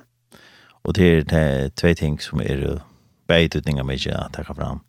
Och 0.84 0.94
det 0.94 1.04
är 1.04 1.24
det 1.24 1.76
två 1.76 1.94
ting 1.94 2.20
som 2.20 2.40
är 2.40 2.82
bätutningar 3.28 3.84
med 3.84 4.08
att 4.08 4.34
ta 4.34 4.54
fram. 4.54 4.80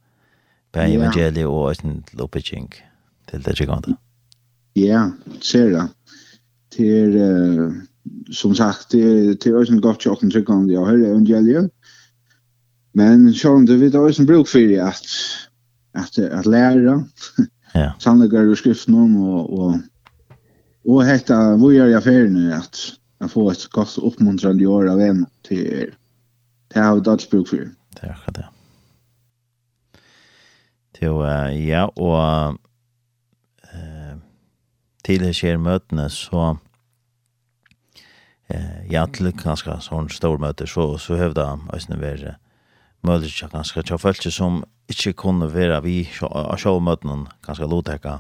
Bär 0.73 0.95
evangeliet 0.95 1.47
och 1.47 1.85
en 1.85 2.05
lopetjink 2.13 2.83
till 3.31 3.43
det 3.43 3.61
gigante. 3.61 3.97
Ja, 4.75 5.11
ser 5.41 5.71
det. 5.71 5.89
Det 6.77 6.89
er, 6.89 7.09
uh, 7.09 7.73
som 8.33 8.55
sagt 8.55 8.93
det 8.93 9.47
er 9.47 9.57
ösen 9.61 9.81
gott 9.81 10.05
jag 10.05 10.21
kan 10.21 10.31
tycka 10.31 10.53
om 10.53 10.67
det 10.67 10.75
jag 10.75 10.87
hör 10.87 10.99
evangeliet. 10.99 11.71
Men 12.95 13.35
sjön 13.35 13.67
det 13.67 13.95
er 13.95 13.99
også 13.99 14.23
en 14.23 14.27
bruk 14.27 14.49
for 14.49 14.59
det 14.59 14.79
at, 14.79 15.07
at, 15.95 16.19
at 16.19 16.47
lære, 16.47 17.05
Ja. 17.75 17.93
sannleggare 17.99 18.53
ur 18.53 18.59
skriften 18.59 18.95
om 18.95 19.17
og, 19.17 19.53
og, 19.59 20.37
og 20.89 21.05
hetta 21.09 21.39
hvor 21.57 21.73
gjør 21.73 21.89
jeg 21.95 22.05
ferien 22.05 22.53
at 22.53 22.81
jeg 23.23 23.31
får 23.33 23.51
et 23.53 23.69
godt 23.73 23.99
oppmuntrande 24.03 24.67
år 24.69 24.91
av 24.93 25.01
en 25.01 25.27
til 25.47 25.95
det 26.73 26.83
har 26.83 26.95
vi 26.97 27.01
dagsbruk 27.05 27.49
for. 27.49 27.57
Det 27.97 28.03
er 28.03 28.13
akkurat 28.15 28.37
det. 28.37 28.45
Til, 30.97 31.09
uh, 31.09 31.67
ja, 31.67 31.85
og 31.97 32.57
uh, 33.75 34.15
til 35.05 35.21
det 35.21 35.35
skjer 35.37 35.57
møtene 35.61 36.09
så 36.13 36.57
uh, 38.55 38.81
ja, 38.91 39.07
til 39.13 39.33
ganske 39.37 39.77
sånn 39.85 40.09
stor 40.13 40.41
møte 40.41 40.67
så, 40.67 40.99
så 40.99 41.19
høvda 41.21 41.57
Østene 41.77 42.01
være 42.01 42.37
uh, 42.37 42.52
mødre 43.03 43.49
ganske 43.51 43.83
til 43.83 43.99
følelse 43.99 44.31
som 44.31 44.63
ikke 44.91 45.13
kunne 45.13 45.49
være 45.55 45.81
vi 45.83 45.97
av 46.23 46.57
sjåmøtene, 46.61 47.27
ganske 47.47 47.67
lovtekka, 47.69 48.19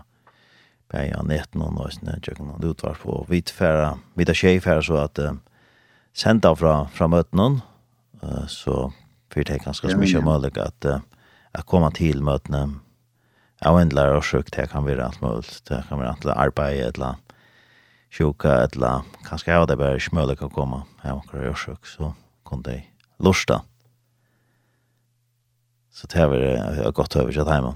bare 0.93 1.17
av 1.17 1.27
netten 1.29 1.65
og 1.65 1.75
nøysene, 1.77 2.19
tjøkken 2.23 2.53
og 2.53 2.65
utvart 2.73 3.01
på. 3.03 3.23
Hvitfæra, 3.29 3.97
hvita 4.19 4.35
tjejfæra, 4.37 4.83
så 4.85 5.01
at 5.05 5.21
uh, 5.23 5.37
senda 6.15 6.53
fra, 6.59 6.87
fra 6.93 7.09
møtene, 7.09 7.63
uh, 8.23 8.45
så 8.49 8.91
fyrt 9.33 9.49
det 9.49 9.63
ganske 9.65 9.91
så 9.91 9.99
mye 9.99 10.25
mulig 10.25 10.53
at, 10.61 10.89
uh, 10.89 11.01
at 11.55 11.67
komme 11.67 11.91
til 11.97 12.23
møtene, 12.25 12.81
av 13.63 13.79
en 13.79 13.93
lærer 13.95 14.19
og 14.19 14.25
sjuk, 14.27 14.49
det 14.51 14.67
kan 14.73 14.83
være 14.83 15.07
alt 15.07 15.21
mulig, 15.23 15.47
det 15.69 15.85
kan 15.87 16.01
være 16.01 16.17
alt 16.17 16.25
arbeid, 16.35 16.81
eller 16.89 17.21
sjuka, 18.13 18.57
eller 18.67 19.07
kanskje 19.29 19.53
jeg 19.53 19.63
hadde 19.63 19.77
bare 19.79 20.01
ikke 20.01 20.17
mulig 20.19 20.41
å 20.43 20.51
komme, 20.51 20.83
av 21.03 21.13
en 21.13 21.21
akkurat 21.21 21.53
og 21.55 21.61
sjuk, 21.61 21.87
så 21.87 22.11
kunne 22.49 22.75
jeg 22.75 22.89
lusta. 23.23 23.63
Så 25.93 26.07
det 26.07 26.19
har 26.19 26.35
jag 26.85 26.95
gått 26.95 27.17
över 27.17 27.33
så 27.33 27.45
hemma. 27.51 27.75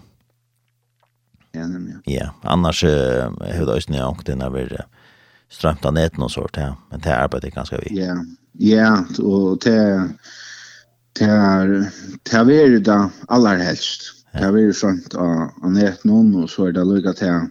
Ja, 1.53 1.67
nemlig. 1.67 1.95
Ja, 2.05 2.35
annars 2.43 2.85
hur 2.85 3.67
då 3.67 3.81
snö 3.81 4.05
och 4.05 4.23
den 4.25 4.43
över 4.43 4.87
av 5.83 5.95
nätet 5.95 6.19
och 6.19 6.31
sånt 6.31 6.57
ja. 6.57 6.77
men 6.91 7.01
det 7.01 7.17
arbetet 7.17 7.55
ganska 7.55 7.79
vi. 7.79 8.01
Ja. 8.01 8.25
Ja, 8.59 9.05
og 9.19 9.59
det 9.65 10.09
det 11.13 11.25
är 11.25 11.91
det 12.23 12.37
är 12.37 12.45
vært 12.45 12.85
det 12.85 13.11
aller 13.29 13.57
helst. 13.57 14.01
Det 14.33 14.45
är 14.45 14.57
ju 14.57 14.73
skönt 14.73 15.15
av 15.15 15.73
nätet 15.73 16.05
någon 16.05 16.43
och 16.43 16.51
så 16.51 16.69
er 16.69 16.73
det 16.73 16.85
lugnt 16.85 17.17
til 17.17 17.51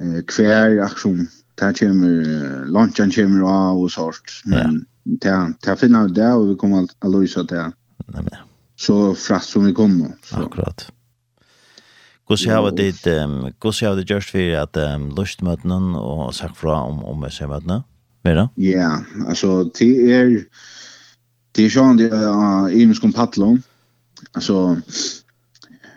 eh 0.00 0.22
hver 0.36 0.84
aksjon. 0.84 1.28
Det 1.58 1.78
kommer 1.78 2.66
lunchen 2.66 3.10
kommer 3.10 3.48
av 3.48 3.78
og 3.78 3.90
sånt 3.90 4.42
men 4.44 4.86
det, 5.04 5.54
det 5.64 5.78
finner 5.78 6.06
vi 6.06 6.14
det 6.14 6.32
og 6.34 6.48
vi 6.48 6.54
kommer 6.54 6.86
å 7.02 7.08
løse 7.08 7.42
det. 7.42 7.72
Nej 8.06 8.22
men 8.22 8.47
så 8.78 9.14
frast 9.14 9.50
som 9.50 9.64
vi 9.64 9.74
kom. 9.74 10.12
Så. 10.22 10.36
Akkurat. 10.36 10.92
Gås 12.28 12.46
jag 12.46 12.62
har 12.62 12.70
dit 12.76 13.06
ehm 13.06 13.52
gås 13.58 13.82
jag 13.82 13.96
det 13.96 14.10
gjørst 14.10 14.30
for 14.30 14.56
at 14.60 14.76
um, 14.76 15.08
lustmøtene 15.16 15.96
og 15.96 16.34
sagt 16.34 16.58
fra 16.60 16.82
om 16.84 17.00
om 17.04 17.24
vi 17.24 17.30
ser 17.30 17.48
mötena. 17.48 17.82
Mera? 18.24 18.48
Ja, 18.54 19.04
alltså 19.26 19.64
det 19.64 20.12
är 20.12 20.44
det 21.52 21.62
är 21.62 21.70
sånt 21.70 21.98
det 21.98 22.10
är 22.10 22.68
ju 22.68 22.94
kompattlon. 22.94 23.62
Alltså 24.32 24.76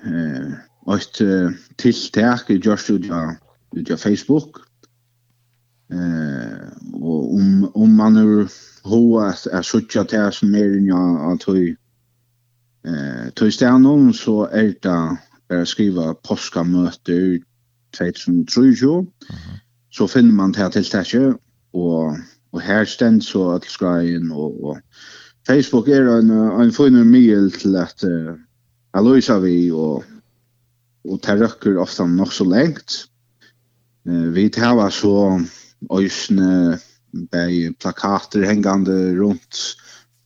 eh 0.06 0.96
ett 0.96 1.22
tilltag 1.76 2.40
i 2.48 2.62
just 2.64 2.90
utja 2.90 3.36
utja 3.76 3.98
Facebook. 3.98 4.56
Eh 5.92 6.68
och 6.94 7.34
om 7.36 7.72
om 7.74 7.96
man 7.96 8.14
nu 8.14 8.48
hur 8.84 9.28
att 9.30 9.48
att 9.48 9.66
söka 9.66 10.04
till 10.04 10.32
som 10.32 10.56
är 10.56 10.64
ju 10.64 10.94
att 11.34 11.44
höj 11.44 11.76
Eh, 12.86 13.30
tog 13.36 13.54
stedet 13.54 14.16
så 14.16 14.48
är 14.52 14.64
det 14.64 15.18
bare 15.50 15.66
skriva 15.66 15.66
skrive 15.66 16.16
påskamøter 16.24 17.40
2023. 17.94 19.06
Så 19.92 20.08
finner 20.08 20.34
man 20.34 20.52
det 20.52 20.62
her 20.62 20.70
tiltaket, 20.70 21.36
Och, 21.74 22.18
och 22.52 22.62
här 22.62 22.86
stedet 22.86 23.24
så 23.24 23.52
att 23.52 23.66
skreien, 23.66 24.32
och, 24.32 24.64
och 24.64 24.78
Facebook 25.48 25.88
är 25.88 26.02
en, 26.02 26.30
en 26.30 26.72
fin 26.72 27.12
mye 27.12 27.50
till 27.50 27.76
att 27.76 28.04
uh, 28.04 28.36
Aloisa 28.94 29.40
vi, 29.40 29.72
och, 29.72 30.04
och 31.04 31.20
det 31.20 31.36
røkker 31.36 31.78
ofta 31.78 32.06
nog 32.06 32.34
så 32.34 32.46
längt. 32.46 33.08
Eh, 34.08 34.32
vi 34.34 34.50
tar 34.50 34.90
så 34.90 35.42
ösne 35.90 36.80
bei 37.12 37.74
plakater 37.80 38.42
hängande 38.42 39.16
runt 39.16 39.76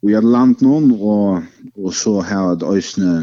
i 0.10 0.16
et 0.18 0.26
land 0.26 0.62
noen, 0.66 0.92
og, 0.96 1.44
og 1.76 1.94
så 1.96 2.20
har 2.26 2.50
jeg 2.50 2.58
et 2.58 2.66
øsne 2.78 3.14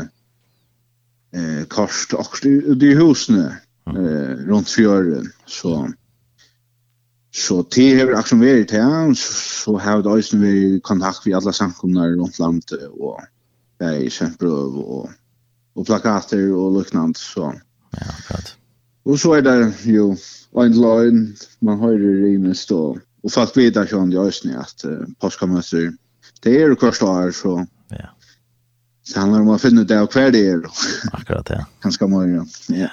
eh, 1.35 1.65
karst 1.73 2.15
akkurat 2.19 2.47
i 2.49 2.79
de 2.81 2.93
husene 2.99 3.49
eh, 3.93 4.33
rundt 4.49 4.71
fjøren. 4.73 5.29
Så, 5.47 5.75
så 7.33 7.61
til 7.73 8.01
har 8.01 8.15
akkurat 8.19 8.45
vært 8.45 8.75
her, 8.77 9.13
så, 9.19 9.37
så 9.65 9.77
har 9.79 10.01
jeg 10.01 10.07
et 10.07 10.11
vært 10.13 10.39
vi 10.43 10.81
kontakt 10.85 11.27
med 11.27 11.39
alle 11.41 11.55
samkomner 11.57 12.17
rundt 12.17 12.41
landet, 12.43 12.89
og 12.99 13.21
det 13.81 13.93
er 13.93 14.17
kjempebrøv 14.17 14.81
og, 14.83 15.13
og 15.77 15.87
plakater 15.87 16.51
og 16.51 16.79
luknant, 16.79 17.19
så. 17.19 17.53
Ja, 17.93 18.09
akkurat. 18.09 18.57
Og 19.05 19.19
så 19.19 19.33
er 19.35 19.43
det 19.43 19.57
jo 19.91 20.13
en 20.63 20.77
løgn, 20.79 21.25
man 21.61 21.81
hører 21.81 22.23
rimest, 22.23 22.71
og, 22.73 23.01
og 23.25 23.33
folk 23.35 23.57
vet 23.57 23.77
ikke 23.77 23.99
om 23.99 24.11
det 24.13 24.21
øsne 24.23 24.61
at 24.61 24.85
uh, 24.87 25.03
påskamøter, 25.21 25.91
det 26.43 26.57
er 26.61 26.75
kvarst 26.75 27.03
år, 27.03 27.31
så... 27.37 27.67
Ja. 27.91 28.11
Så 29.05 29.19
handlar 29.21 29.43
det 29.43 29.47
om 29.49 29.55
å 29.55 29.59
finne 29.59 29.83
ut 29.83 29.89
det 29.91 29.99
og 29.99 30.15
hver 30.15 30.31
det 30.31 30.43
er. 30.47 30.67
Akkurat, 31.13 31.51
ja. 31.51 31.65
Ganske 31.83 32.07
mange, 32.09 32.45
ja. 32.71 32.91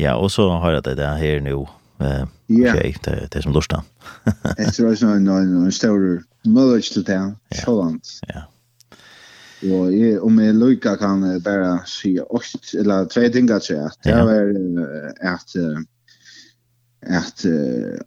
Ja, 0.00 0.16
og 0.16 0.30
så 0.32 0.48
har 0.62 0.76
jeg 0.78 0.84
det 0.88 0.96
der 1.00 1.16
her 1.20 1.40
nå, 1.44 1.64
eh 2.00 2.24
ja. 2.50 2.72
okay, 2.74 2.94
det, 3.04 3.28
det 3.32 3.42
som 3.42 3.52
lustar. 3.52 3.82
Jag 4.56 4.74
tror 4.74 4.92
att 4.92 5.00
någon 5.00 5.54
någon 5.54 5.72
stor 5.72 6.22
knowledge 6.42 6.92
til 6.92 7.04
det. 7.04 7.34
så 7.64 7.82
langt. 7.82 8.08
Ja. 8.28 8.42
Og 9.62 9.92
jeg, 9.92 10.20
om 10.22 10.38
jeg 10.40 10.54
lykker 10.54 10.96
kan 10.96 11.22
jeg 11.22 11.42
bare 11.44 11.80
si 11.86 12.14
åkt, 12.20 12.74
eller 12.74 13.04
tre 13.04 13.28
ting 13.28 13.50
att 13.50 13.64
säga. 13.64 13.90
Det 14.02 14.10
är 14.10 14.54
att 15.20 15.56
att 15.56 15.56
att 17.06 17.44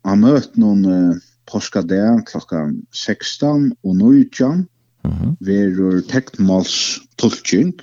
ha 0.03 0.15
mött 0.15 0.57
uh, 0.57 1.15
påska 1.45 1.81
det 1.81 2.23
klokka 2.27 2.71
16 2.91 3.73
og 3.83 3.95
19 3.95 4.67
Mhm. 5.03 5.13
-huh. 5.13 5.35
verur 5.39 6.01
teknmals 6.01 7.01
tolking. 7.17 7.79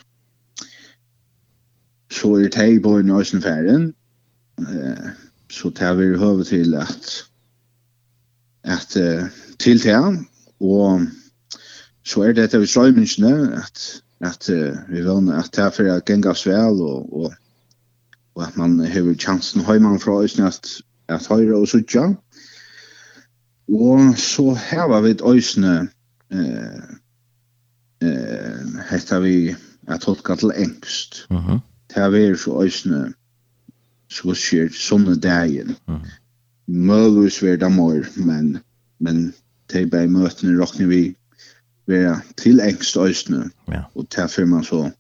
Så 2.11 2.35
er 2.35 2.49
det 2.49 2.83
på 2.83 2.99
en 2.99 3.11
øysenferien. 3.11 3.95
Eh, 4.59 5.09
så 5.51 5.71
tar 5.71 5.95
vi 5.95 6.19
høve 6.19 6.45
til 6.45 6.75
at 6.75 7.27
at 8.65 8.97
uh, 8.97 9.29
til 9.59 9.83
det 9.83 10.27
og 10.61 11.01
så 12.05 12.23
er 12.23 12.33
det 12.33 12.45
etter 12.45 12.59
vi 12.59 12.67
strøymensene 12.67 13.57
at 13.57 14.03
at 14.21 14.51
uh, 14.51 14.95
vi 14.95 15.01
vønner 15.01 15.39
at 15.39 15.51
det 15.57 15.65
er 15.65 15.71
for 15.71 15.97
at 15.97 16.05
gengas 16.05 16.47
vel 16.47 16.83
og, 16.83 17.17
og, 17.17 17.33
og 18.35 18.47
at 18.47 18.57
man 18.57 18.79
har 18.79 19.15
chansen 19.15 19.61
høyman 19.61 20.01
fra 20.01 20.23
øysen 20.23 20.45
at, 20.45 20.69
at 21.09 21.27
høyre 21.27 21.57
og 21.57 21.69
sutja. 21.69 22.07
Mm 22.07 22.30
Og 23.71 24.19
så 24.19 24.55
her 24.55 24.89
var 24.91 25.01
vi 25.01 25.11
et 25.11 25.23
øysene 25.27 25.89
eh, 26.33 26.91
eh, 28.03 28.79
hette 28.91 29.21
vi 29.23 29.35
jeg 29.89 30.01
tolka 30.01 30.35
til 30.35 30.53
engst. 30.57 31.27
Uh 31.31 31.49
-huh. 31.49 31.59
Det 31.89 31.97
er 31.97 32.11
vi 32.11 32.37
så 32.37 32.63
øysene 32.63 33.15
så 34.11 34.35
skjer 34.35 34.69
sånne 34.73 35.17
dagen. 35.17 35.77
Uh 35.89 35.95
-huh. 35.95 36.09
Mølvis 36.67 37.43
vi 37.43 37.57
det 37.57 37.73
mår, 37.73 38.07
men, 38.17 38.59
men 39.01 39.35
det 39.73 39.83
er 39.83 39.87
bare 39.87 40.09
møtene 40.09 40.61
råkner 40.61 40.87
vi 40.87 41.17
være 41.87 42.21
til 42.37 42.61
engst 42.61 42.97
øysene. 42.97 43.51
Yeah. 43.69 43.85
Og 43.95 44.07
det 44.11 44.19
er 44.39 44.45
man 44.45 44.65
så 44.65 44.91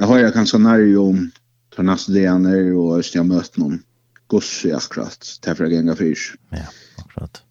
jeg 0.00 0.08
har 0.08 0.18
jeg 0.18 0.32
kanskje 0.32 0.58
nærmere 0.58 0.98
om 0.98 1.32
til 1.76 1.84
neste 1.84 2.12
dagen 2.14 2.46
er 2.46 2.72
og 2.72 2.98
øysene 2.98 3.20
jeg 3.20 3.28
møter 3.28 3.60
noen 3.60 3.82
gosse 4.32 4.70
akkurat, 4.72 5.18
det 5.44 5.50
er 5.50 5.54
for 5.54 5.64
jeg 5.64 5.72
ganger 5.74 5.98
fyrs. 5.98 6.30
Ja, 6.52 6.64
akkurat 6.98 7.42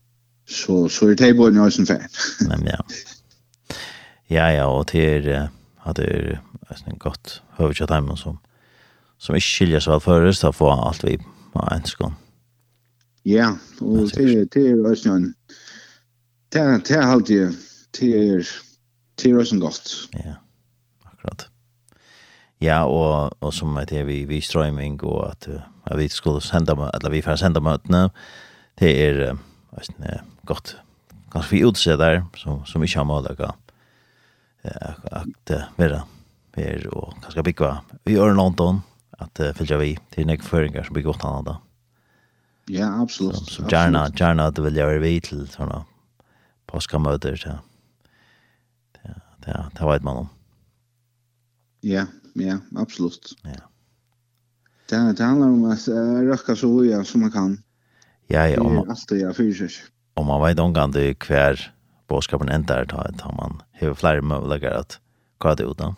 så 0.50 0.90
så 0.90 1.08
är 1.08 1.16
det 1.16 1.34
bara 1.34 1.50
någon 1.50 1.86
fan. 1.86 2.10
Men 2.48 2.66
ja. 2.66 2.86
Ja 4.28 4.52
ja 4.52 4.66
och 4.66 4.90
det 4.92 5.16
är 5.16 5.50
hade 5.78 6.04
ju 6.04 6.38
en 6.86 6.98
gott 6.98 7.42
huvudchat 7.58 7.90
hem 7.90 8.18
som 8.18 8.40
som 9.18 9.36
är 9.36 9.40
skiljer 9.40 9.80
sig 9.80 9.94
allt 9.94 10.04
förrest 10.04 10.44
att 10.44 10.56
få 10.56 10.70
allt 10.70 11.04
vi 11.04 11.18
på 11.54 11.70
en 11.72 11.84
skon. 11.84 12.14
Ja, 13.24 13.58
och 13.80 14.10
det 14.10 14.46
det 14.52 14.68
är 14.70 14.92
också 14.92 15.10
en 15.10 15.34
det 16.50 16.82
det 16.88 16.96
har 16.96 17.12
alltid 17.12 17.56
det 18.00 18.30
är 18.30 18.48
det 19.16 19.30
är 19.30 19.40
också 19.40 19.56
gott. 19.56 20.10
Ja. 20.12 20.36
Akkurat. 21.04 21.48
Ja, 22.58 22.86
och 22.86 23.44
och 23.44 23.54
som 23.54 23.78
att 23.78 23.90
det 23.90 24.04
vi 24.04 24.26
vi 24.26 24.42
streaming 24.42 25.00
och 25.00 25.32
att 25.32 25.48
jag 25.86 25.98
vet 25.98 26.12
skulle 26.12 26.42
sända 26.42 26.92
eller 26.94 27.10
vi 27.10 27.22
får 27.22 27.36
sända 27.36 27.60
møtene, 27.60 28.10
Det 28.80 29.08
är 29.08 29.38
alltså 29.72 29.94
gott 30.50 30.76
kanskje 31.34 31.56
vi 31.56 31.66
utse 31.68 31.98
der 32.00 32.24
som, 32.38 32.64
som 32.66 32.84
ikke 32.84 33.02
har 33.02 33.10
målet 33.10 33.40
at 33.40 33.68
være 35.80 36.04
her 36.60 36.86
og 36.92 37.16
kanskje 37.24 37.48
bygge 37.48 37.74
vi 38.06 38.18
gjør 38.18 38.36
London 38.36 38.82
at 39.20 39.42
uh, 39.44 39.54
fylgja 39.56 39.80
vi 39.80 39.94
til 40.14 40.28
nek 40.30 40.44
føringar 40.46 40.88
som 40.88 40.96
bygger 40.96 41.14
godt 41.14 41.26
annet 41.28 41.50
da. 41.50 41.56
Ja, 42.70 42.90
absolutt. 43.02 43.40
Så, 43.42 43.64
så 43.64 43.72
gjerna, 43.72 44.06
gjerna 44.16 44.50
at 44.50 44.58
du 44.58 44.64
vil 44.64 44.78
gjøre 44.78 45.02
vi 45.04 45.16
til 45.26 45.46
sånne 45.50 45.82
påskamøter 46.70 47.40
så. 47.40 47.58
det, 49.00 49.16
det, 49.46 49.56
det 49.80 49.90
vet 49.90 50.06
man 50.06 50.26
om. 50.26 50.30
Ja, 51.86 52.06
ja, 52.40 52.60
absolutt. 52.78 53.34
Ja. 53.48 53.66
Det, 54.90 55.00
det 55.18 55.26
handler 55.26 55.54
om 55.54 55.66
at 55.72 55.88
uh, 55.92 56.20
røkka 56.30 56.56
så 56.58 56.70
uja 56.82 57.02
som 57.04 57.26
man 57.26 57.34
kan. 57.34 57.58
Ja, 58.30 58.46
ja. 58.46 58.62
Det 58.62 58.84
er 58.84 58.94
alltid 58.94 59.24
jeg 59.24 59.38
fyrer 59.38 59.74
seg 59.74 59.96
om 60.20 60.28
man 60.28 60.42
vet 60.44 60.60
omgående 60.60 61.14
hver 61.28 61.62
bådskapen 62.10 62.52
ender 62.52 62.88
ta 62.90 63.04
et, 63.08 63.22
har 63.22 63.36
man 63.38 63.62
hever 63.80 63.98
flere 63.98 64.26
muligheter 64.26 64.80
at 64.80 65.00
hva 65.40 65.56
det 65.56 65.68
ut 65.70 65.80
da? 65.80 65.94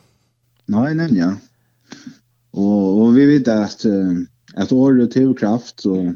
Nei, 0.72 0.94
nei, 0.94 1.10
ja. 1.18 1.32
Og, 2.52 3.02
og 3.02 3.16
vi 3.16 3.26
vet 3.30 3.48
at 3.52 3.86
at 4.60 4.72
året 4.76 5.14
til 5.14 5.34
kraft 5.36 5.86
og 5.86 6.16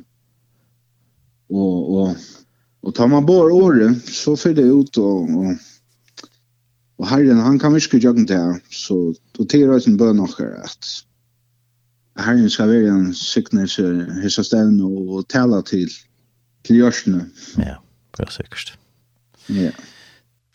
og 1.50 1.94
och 1.96 2.15
och 2.82 2.96
tar 2.96 3.08
man 3.08 3.26
bara 3.26 3.54
året 3.54 4.02
så 4.10 4.36
fyller 4.36 4.63
det 4.63 4.70
ut 4.70 4.98
och 4.98 5.30
og, 5.30 5.56
og 6.98 7.08
Herren 7.08 7.38
han 7.38 7.60
kan 7.60 7.74
viska 7.74 7.98
jag 7.98 8.28
det 8.28 8.62
så 8.72 9.13
då 9.38 9.46
tar 9.46 9.60
jag 9.60 9.88
en 9.88 9.98
bøn 9.98 10.20
och 10.20 10.41
att 10.41 10.86
Herren 12.15 12.50
skal 12.50 12.70
være 12.70 12.89
en 12.89 13.13
sickness 13.13 13.80
hissa 14.24 14.44
ställen 14.44 14.82
och 14.82 15.28
tala 15.28 15.62
till 15.62 15.89
till 16.63 16.76
görsne. 16.76 17.26
Ja. 17.58 17.85
Ja, 18.19 18.25
sikkert. 18.30 18.78
Ja. 19.47 19.71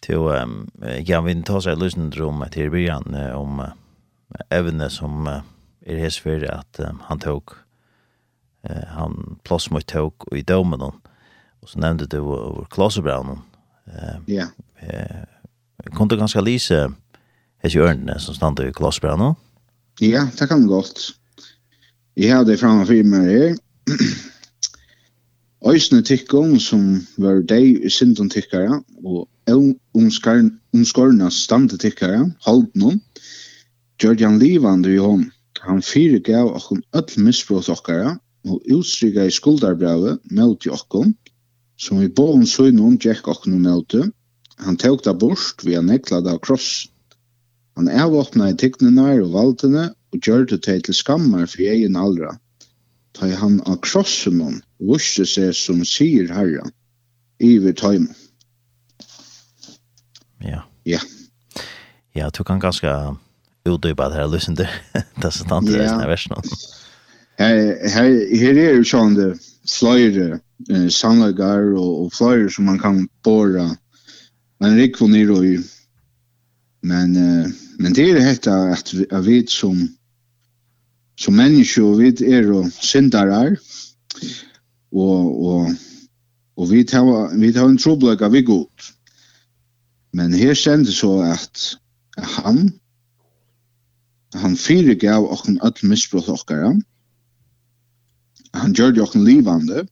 Til, 0.03 0.17
um, 0.17 0.71
ja, 0.81 1.21
vi 1.21 1.35
tar 1.45 1.61
seg 1.61 1.79
lyssna 1.79 2.09
om 2.25 2.45
til 2.51 2.63
här 2.63 2.71
början 2.71 3.15
om 3.35 3.63
evne 4.51 4.91
som 4.91 5.27
uh, 5.27 5.43
er 5.87 6.07
är 6.07 6.11
for 6.23 6.45
at 6.45 6.81
um, 6.81 7.01
han 7.05 7.21
tok 7.21 7.51
uh, 8.71 8.87
han 8.87 9.39
plass 9.45 9.71
mot 9.71 9.87
tog 9.87 10.13
i 10.33 10.43
domen 10.43 10.83
og 10.83 11.69
så 11.69 11.79
nevnte 11.79 12.07
du 12.07 12.17
över 12.17 12.67
Kloserbrown. 12.71 13.39
Uh, 13.87 14.21
ja. 14.27 14.47
Uh, 14.83 15.25
kom 15.95 16.09
du 16.09 16.17
ganske 16.17 16.41
lise 16.41 16.89
hes 17.63 17.75
ju 17.75 17.83
örnne 17.83 18.19
som 18.19 18.35
stannade 18.35 18.69
i 18.69 18.73
Kloserbrown. 18.73 19.35
Ja, 20.01 20.29
det 20.39 20.47
kan 20.47 20.67
gott. 20.67 21.01
Jag 22.15 22.37
hade 22.37 22.57
framför 22.57 23.05
meg 23.05 23.29
her. 23.29 23.57
Øysene 25.61 26.01
tikkum 26.01 26.55
som 26.57 26.85
var 27.21 27.43
deg 27.45 27.83
i 27.85 27.91
synden 27.93 28.31
tikkara, 28.33 28.79
og 29.05 29.29
omskårene 29.93 31.29
stande 31.37 31.77
tikkere, 31.77 32.31
holdt 32.47 32.79
noen, 32.81 33.03
gjør 34.01 34.17
han 34.23 34.39
livande 34.41 34.95
i 34.95 34.97
hånd. 34.97 35.27
Han 35.61 35.83
fyre 35.85 36.23
gav 36.25 36.49
okkon 36.57 36.81
öll 36.97 37.19
misbrot 37.27 37.69
okkara, 37.69 38.15
og 38.49 38.73
utstrykka 38.73 39.27
i 39.29 39.35
skuldarbravet 39.37 40.23
møte 40.33 40.73
okkon, 40.73 41.13
som 41.77 42.01
i 42.01 42.09
bogen 42.09 42.49
søgnon 42.49 42.97
gjekk 42.97 43.29
okkon 43.29 43.61
møte. 43.61 44.07
Han 44.65 44.81
tok 44.81 45.05
det 45.05 45.17
bort 45.21 45.61
ved 45.67 45.83
å 45.83 45.85
nekla 45.85 46.23
det 46.25 46.39
av 46.39 46.41
kross. 46.41 46.89
Han 47.77 47.93
avåpna 47.93 48.49
i 48.49 48.57
tikkene 48.57 49.11
og 49.27 49.37
valgtene, 49.37 49.91
og 50.13 50.25
gjør 50.25 50.49
det 50.55 50.63
til 50.65 50.97
skammer 50.97 51.45
for 51.45 51.69
egen 51.69 52.01
allra. 52.01 52.39
Ta 53.13 53.29
han 53.29 53.61
av 53.69 53.77
krossen 53.85 54.41
hon, 54.41 54.61
vurste 54.81 55.27
seg 55.29 55.55
som 55.57 55.83
sier 55.85 56.31
herra, 56.33 56.67
ivet 57.41 57.81
taim. 57.81 58.09
Ja. 60.45 60.65
Ja. 60.85 61.01
Ja, 62.17 62.31
du 62.31 62.45
kan 62.45 62.61
ganske 62.61 62.91
utdypa 63.69 64.09
det 64.09 64.21
her, 64.21 64.31
lysen 64.31 64.57
til 64.57 64.69
det 65.23 65.33
som 65.33 65.47
stand 65.47 65.69
til 65.69 65.81
resten 65.81 66.05
av 66.05 66.11
versen. 66.11 66.37
Her 67.41 67.61
her, 67.89 68.11
her 68.37 68.61
er 68.61 68.81
jo 68.81 68.89
sånn 68.89 69.17
det 69.17 69.31
flere 69.69 70.41
eh, 70.69 70.89
sannlagar 70.93 71.71
og, 71.77 72.07
og 72.07 72.11
flere 72.17 72.51
som 72.53 72.69
man 72.69 72.81
kan 72.81 73.05
båra 73.25 73.71
en 74.61 74.77
rikvo 74.77 75.09
nir 75.09 75.31
og 75.33 75.47
i. 75.47 75.55
Men, 76.85 77.17
eh, 77.17 77.49
men 77.81 77.97
det 77.97 78.11
er 78.11 78.25
hetta 78.25 78.57
at 78.75 78.93
vi, 78.93 79.07
at 79.09 79.25
vi 79.25 79.41
som 79.49 79.89
som 81.21 81.37
människor 81.37 81.97
vi 81.97 82.35
er 82.37 82.53
och 82.53 82.73
syndare 82.73 83.57
og, 84.93 85.45
og, 85.47 85.71
og 86.57 86.71
vi 86.71 86.83
tar, 86.85 87.07
vi 87.39 87.53
tar 87.55 87.69
en 87.69 87.79
troblegg 87.79 88.23
av 88.23 88.35
vi 88.35 88.43
god. 88.47 88.91
Men 90.17 90.35
her 90.35 90.57
kjente 90.59 90.93
så 90.95 91.13
at 91.23 91.63
han, 92.41 92.67
han 94.35 94.57
fyrirgav 94.59 95.29
okken 95.31 95.61
öll 95.63 95.87
misbrot 95.87 96.29
okkara. 96.29 96.75
Han 98.59 98.75
gjør 98.75 98.97
det 98.97 99.05
okken 99.07 99.25
livande. 99.25 99.87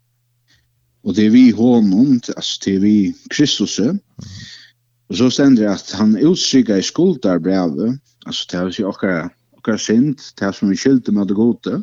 Og 1.06 1.14
det 1.14 1.28
er 1.28 1.30
vi 1.30 1.50
honom, 1.54 2.18
altså 2.34 2.60
det 2.64 2.74
er 2.74 2.80
vi 2.82 2.96
Kristus. 3.30 3.78
Og 3.78 5.16
så 5.16 5.30
stender 5.30 5.62
det 5.62 5.70
at 5.70 5.92
han 5.96 6.18
utstrykka 6.18 6.76
i 6.76 6.84
skuldar 6.84 7.38
brevet, 7.38 8.00
altså 8.26 8.48
det 8.50 8.58
er 8.58 8.72
vi 8.74 8.84
okkara, 8.84 9.28
okkara 9.56 9.78
sint, 9.78 10.32
det 10.36 10.46
er 10.46 10.52
som 10.52 10.68
vi 10.68 10.76
skyldte 10.76 11.14
med 11.14 11.30
det 11.30 11.38
gode. 11.38 11.78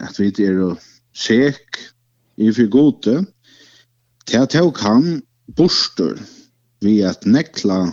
At 0.00 0.18
vi 0.18 0.32
er 0.42 0.58
og 0.64 0.80
sek 1.12 1.80
i 2.40 2.52
for 2.52 2.70
gode, 2.70 3.26
til 4.26 4.36
at 4.38 4.54
jeg 4.54 4.72
kan 4.76 5.22
borster 5.56 6.16
ved 6.82 7.00
at 7.10 7.26
nekla 7.26 7.92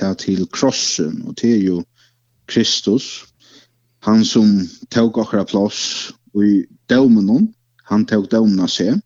det 0.00 0.18
til 0.18 0.46
krossen, 0.46 1.22
og 1.26 1.34
det 1.40 1.54
er 1.54 1.62
jo 1.64 1.84
Kristus, 2.46 3.26
han 4.06 4.24
som 4.24 4.46
tog 4.94 5.18
akkurat 5.18 5.50
plass 5.50 6.12
i 6.38 6.64
dømenon, 6.88 7.48
han 7.88 8.06
tog 8.06 8.28
av 8.34 8.68
seg, 8.70 9.00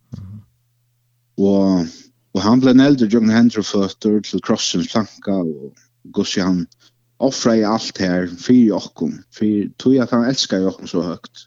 og, 1.38 1.86
og 2.34 2.40
han 2.44 2.60
ble 2.60 2.74
neldre 2.76 3.08
John 3.08 3.30
Hendry 3.32 3.64
føtter 3.64 4.20
til 4.20 4.42
krossens 4.44 4.90
planka, 4.92 5.38
og 5.40 5.72
gossi 6.12 6.42
han 6.42 6.66
offra 7.22 7.56
i 7.56 7.64
alt 7.66 7.98
her, 8.02 8.26
fyrir 8.26 8.76
okkum, 8.76 9.16
fyrir 9.34 9.70
tog 9.78 9.96
at 10.02 10.12
han 10.12 10.28
elskar 10.28 10.68
okkum 10.68 10.90
så 10.90 11.06
høgt 11.06 11.46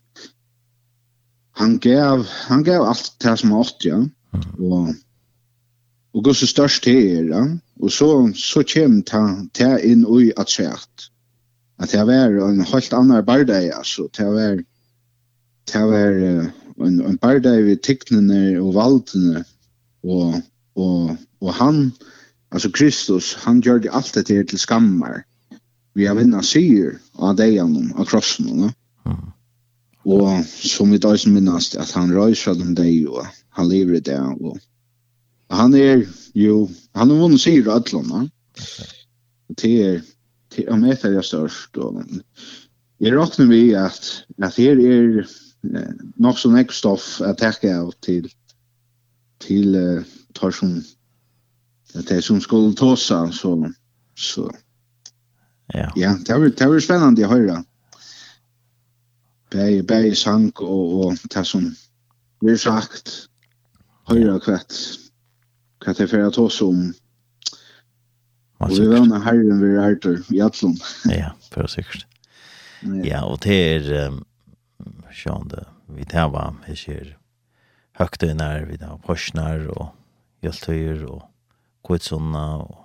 han 1.58 1.78
gav 1.78 2.26
han 2.28 2.62
gav 2.62 2.82
allt 2.82 3.16
det 3.18 3.36
som 3.36 3.52
åt 3.52 3.76
ja. 3.84 4.08
Och 4.58 4.94
och 6.12 6.24
går 6.24 6.32
så 6.32 6.46
störst 6.46 6.86
er 6.86 7.24
ja. 7.24 7.48
Och 7.80 7.92
så 7.92 8.32
så 8.34 8.62
kom 8.62 9.02
ta 9.02 9.46
ta 9.52 9.78
in 9.78 10.04
oj 10.08 10.32
att 10.36 10.50
skärt. 10.50 11.10
Att 11.76 11.90
det 11.90 12.04
var 12.04 12.48
en 12.48 12.60
helt 12.60 12.92
annan 12.92 13.24
bardag 13.24 13.70
alltså 13.70 14.08
det 14.16 14.24
var 14.24 14.64
det 15.72 15.84
var 15.84 16.12
en 16.86 17.00
en 17.00 17.16
bardag 17.16 17.62
vi 17.62 17.76
tecknade 17.76 18.60
och 18.60 18.74
valtene 18.74 19.44
och 20.02 20.34
och 20.74 21.16
och 21.38 21.54
han 21.54 21.92
alltså 22.48 22.70
Kristus 22.70 23.34
han 23.34 23.60
gjorde 23.60 23.90
allt 23.90 24.14
det 24.14 24.44
till 24.44 24.58
skammar. 24.58 25.24
Vi 25.94 26.06
har 26.06 26.14
vinna 26.14 26.42
syr 26.42 26.98
av 27.12 27.36
dejan 27.36 27.92
av 27.96 28.04
krossen. 28.04 28.60
Ja. 28.60 28.72
Og 30.06 30.44
som 30.46 30.92
vi 30.94 30.98
dag 31.02 31.18
minnast, 31.26 31.74
at 31.76 31.90
han 31.96 32.12
røyser 32.14 32.54
dem 32.54 32.74
deg, 32.78 33.08
og 33.10 33.26
han 33.58 33.68
lever 33.68 33.98
i 33.98 34.04
det. 34.06 34.18
Og 34.20 34.58
han 35.50 35.74
er 35.74 36.04
jo, 36.34 36.68
han 36.94 37.10
har 37.10 37.22
vunnet 37.22 37.42
sier 37.42 37.66
ødlån, 37.74 38.30
Det 39.56 39.72
er, 39.82 40.00
til 40.50 40.68
om 40.68 40.84
jeg 40.84 40.98
er 41.04 41.22
størst. 41.22 41.76
Og, 41.76 42.02
jeg 43.00 43.12
råkner 43.12 43.46
vi 43.46 43.74
at, 43.74 44.26
at 44.42 44.56
her 44.56 44.78
er 44.80 45.20
eh, 45.20 45.92
nok 46.16 46.38
som 46.38 46.56
ek 46.56 46.72
stoff 46.72 47.20
at 47.20 47.38
takke 47.38 47.70
av 47.74 47.92
til, 48.02 48.30
til 49.44 49.76
uh, 49.76 50.04
tar 50.34 50.50
som, 50.50 50.78
at 51.94 52.08
det 52.08 52.22
som 52.24 52.40
skulle 52.40 52.74
tåsa, 52.74 53.26
så, 53.32 53.52
så. 54.16 54.48
Ja. 55.74 55.90
ja, 55.96 56.14
det 56.26 56.34
var, 56.40 56.48
det 56.48 56.68
var 56.70 56.80
spennende 56.80 57.26
å 57.26 57.32
høre. 57.34 57.58
Ja 57.60 57.75
bæði 59.54 59.82
bæði 59.86 60.14
sang 60.18 60.52
og 60.62 60.94
og 61.06 61.26
ta 61.30 61.44
sum 61.44 61.70
við 62.44 62.60
sagt 62.66 63.14
høyrra 64.10 64.38
kvætt 64.42 64.78
kvætt 65.84 66.00
er 66.00 66.10
fyrir 66.12 66.30
at 66.30 66.38
oss 66.42 66.62
um 66.62 66.94
Og 68.58 68.72
vi 68.72 68.86
vann 68.88 69.12
herren 69.20 69.58
vi 69.60 69.74
er 69.76 69.96
i 70.32 70.40
Atlon. 70.40 70.78
ja, 71.12 71.34
for 71.52 71.68
sikkert. 71.68 72.06
Ja, 73.04 73.24
og 73.24 73.42
det 73.44 73.56
er, 73.76 74.08
um, 74.08 74.22
sjån 75.12 75.50
det, 75.50 75.64
vi 75.88 76.04
tar 76.04 76.30
hva, 76.32 76.54
vi 76.66 76.76
ser 76.76 77.16
høgtøyner, 78.00 78.64
vi 78.68 78.78
tar 78.80 78.96
porsnar 79.04 79.66
og 79.76 79.90
hjeltøyer 80.44 81.04
og 81.08 81.22
kvitsunna 81.86 82.46
og 82.64 82.82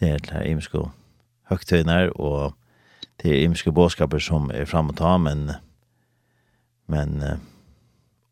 det 0.00 0.10
er 0.10 0.18
det 0.18 0.30
her 0.34 0.46
imensko 0.50 0.88
høgtøyner, 1.50 2.12
og 2.20 2.54
det 3.22 3.30
er 3.30 3.44
imiske 3.44 3.72
båskaper 3.72 4.22
som 4.22 4.50
er 4.54 4.66
fram 4.68 4.90
og 4.92 4.98
ta, 4.98 5.16
men 5.18 5.50
men 6.90 7.22
uh, 7.22 7.38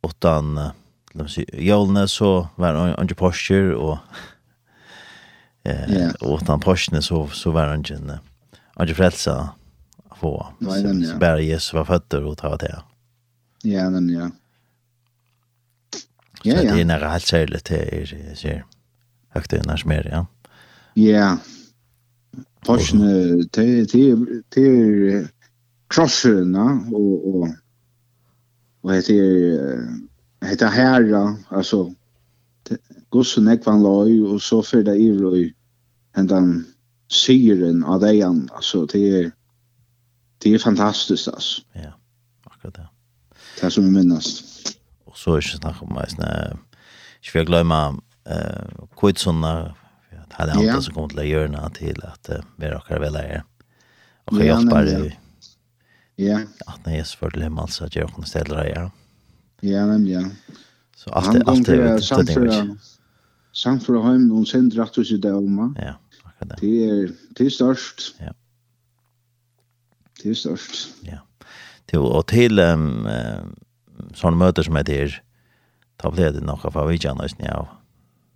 åttan 0.04 0.58
uh, 0.58 0.72
la 1.14 1.24
oss 1.24 1.38
si, 1.38 1.46
jólene 1.52 2.06
så 2.08 2.48
var 2.60 2.76
han 2.76 3.08
ikke 3.08 3.20
postur 3.22 3.72
og 3.76 3.96
eh, 5.68 5.88
yeah. 5.88 6.12
åttan 6.20 6.60
postene 6.60 7.02
så, 7.04 7.26
så 7.32 7.52
var 7.52 7.72
han 7.72 7.84
ikke 7.84 7.98
han 8.02 8.88
ikke 8.88 8.98
frelsa 8.98 9.36
få. 10.22 10.36
Ja. 10.60 10.78
så 10.78 11.18
bare 11.18 11.42
Jesus 11.44 11.74
var 11.74 11.88
føtter 11.88 12.24
og 12.28 12.38
ta 12.38 12.54
det 12.56 12.74
ja, 13.64 13.88
men 13.90 14.08
ja. 14.10 14.30
Ja, 16.42 16.58
ja. 16.58 16.74
det 16.74 16.80
er 16.80 16.86
nære 16.90 17.10
helt 17.12 17.26
særlig 17.26 17.62
til 17.64 17.78
er, 17.78 18.14
er, 18.18 18.38
er, 18.50 18.62
høyt 19.34 19.52
i 19.52 19.60
nær 19.66 20.08
ja. 20.10 20.24
Ja, 20.98 21.28
Torsne 22.66 23.44
till 23.52 23.88
till 23.88 24.42
till 24.50 25.28
krosserna 25.90 26.86
og 26.92 27.34
og 27.34 27.48
vad 28.82 28.94
heter 28.94 29.98
heter 30.42 30.66
herra 30.70 31.36
alltså 31.50 31.94
gossen 33.10 33.48
ekvan 33.48 33.82
loy 33.82 34.22
og 34.22 34.40
så 34.40 34.62
för 34.62 34.82
det 34.82 34.96
i 34.96 35.12
loj 35.12 35.54
ändan 36.16 36.64
syren 37.08 37.84
av 37.84 38.00
det 38.00 38.12
igen 38.12 38.48
alltså 38.52 38.86
det 38.86 39.24
er 39.24 39.30
det 40.42 40.54
er 40.54 40.58
fantastiskt 40.58 41.28
alltså. 41.28 41.62
Ja. 41.74 41.92
Akkurat 42.46 42.74
det. 42.74 42.86
Det 43.56 43.64
er 43.64 43.68
som 43.68 43.84
vi 43.84 43.90
minns. 43.90 44.42
Og 45.06 45.16
så 45.16 45.30
er 45.30 45.36
ikke 45.36 45.48
snakk 45.48 45.82
om 45.82 45.92
mig 45.92 46.10
snä. 46.10 46.58
ikke 47.22 47.38
vil 47.38 47.46
glemme 47.46 48.00
eh 48.26 48.86
kvitsarna 49.00 49.74
Det 50.32 50.40
er 50.40 50.48
det 50.48 50.58
andre 50.58 50.82
som 50.82 50.94
kommer 50.94 51.12
til 51.12 51.22
å 51.22 51.28
gjøre 51.28 51.48
noe 51.52 51.68
til 51.76 51.98
at 52.08 52.30
uh, 52.32 52.44
vi 52.56 52.70
råkar 52.72 52.98
väl 52.98 53.16
är. 53.16 53.42
Och 54.24 54.38
jag 54.38 54.46
hjälper 54.46 54.84
dig. 54.84 55.20
Ja. 56.16 56.40
At 56.66 56.86
når 56.86 56.92
Jesus 56.92 57.14
för 57.14 57.30
til 57.30 57.42
himmel, 57.42 57.68
så 57.68 57.86
gjør 57.86 58.08
noen 58.08 58.26
steder 58.26 58.44
ställa 58.44 58.62
dig 58.62 58.72
här. 58.76 58.90
Ja, 59.60 59.86
men 59.86 60.06
ja. 60.06 60.22
Så 60.96 61.10
allt 61.10 61.32
det 61.32 61.42
allt 61.46 61.66
det 61.66 61.76
det 61.76 62.76
Samt 63.52 63.84
för 63.84 64.02
hem 64.02 64.28
någon 64.28 64.46
sen 64.46 64.70
rätt 64.70 64.98
oss 64.98 65.10
i 65.10 65.16
Dalma. 65.16 65.74
Ja, 65.76 65.94
akkurat 66.24 66.48
det. 66.48 66.56
Det 66.60 66.84
er, 66.84 67.12
det 67.36 67.46
er 67.46 67.50
størst. 67.50 68.14
Ja. 68.20 68.32
Det 70.22 70.30
er 70.30 70.34
størst. 70.34 70.94
Ja. 71.02 71.18
Till 71.86 71.98
och 71.98 72.26
till 72.26 72.58
um, 72.58 73.08
sånne 74.14 74.36
møter 74.36 74.62
som 74.62 74.76
er 74.76 74.82
der, 74.82 75.22
da 76.02 76.10
blev 76.10 76.32
det 76.32 76.42
noe 76.42 76.56
for 76.56 76.88
vi 76.88 76.98
några 76.98 77.24
oss 77.24 77.38
nästan 77.38 77.46
ja. 77.46 77.81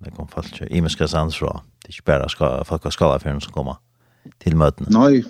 Det 0.07 0.13
kom 0.17 0.29
folk 0.29 0.63
i 0.63 1.09
sans 1.09 1.37
fra. 1.37 1.61
Det 1.83 1.89
är 1.89 1.93
inte 1.93 2.03
bara 2.05 2.29
ska, 2.29 2.65
folk 2.65 2.87
av 2.87 2.91
skalafjärden 2.91 3.41
som 3.41 3.53
kommer 3.53 3.77
till 4.39 4.57
mötena. 4.57 5.01
Nej, 5.01 5.25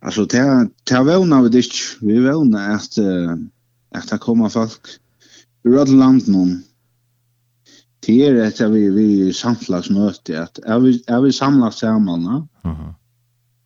alltså 0.00 0.24
det 0.24 0.68
det 0.84 0.94
är 0.94 1.04
väl 1.04 1.42
vi 1.42 1.48
det 1.48 1.64
Vi 2.00 2.16
är 2.16 2.20
väl 2.20 2.56
att, 2.56 2.98
att 3.94 4.10
det 4.10 4.18
kommer 4.18 4.48
folk 4.48 4.80
ur 5.64 5.80
alla 5.80 6.06
land 6.06 6.28
någon. 6.28 6.62
Det 8.06 8.26
är 8.26 8.34
ett 8.34 8.60
vi, 8.60 8.90
vi 8.90 9.32
samtlagsmöte. 9.32 10.42
Att 10.42 10.58
är, 10.58 10.78
vi, 10.78 11.04
är 11.06 11.20
vi 11.20 11.32
samlas 11.32 11.78
samman 11.78 12.26
mm 12.26 12.46
mhm 12.62 12.94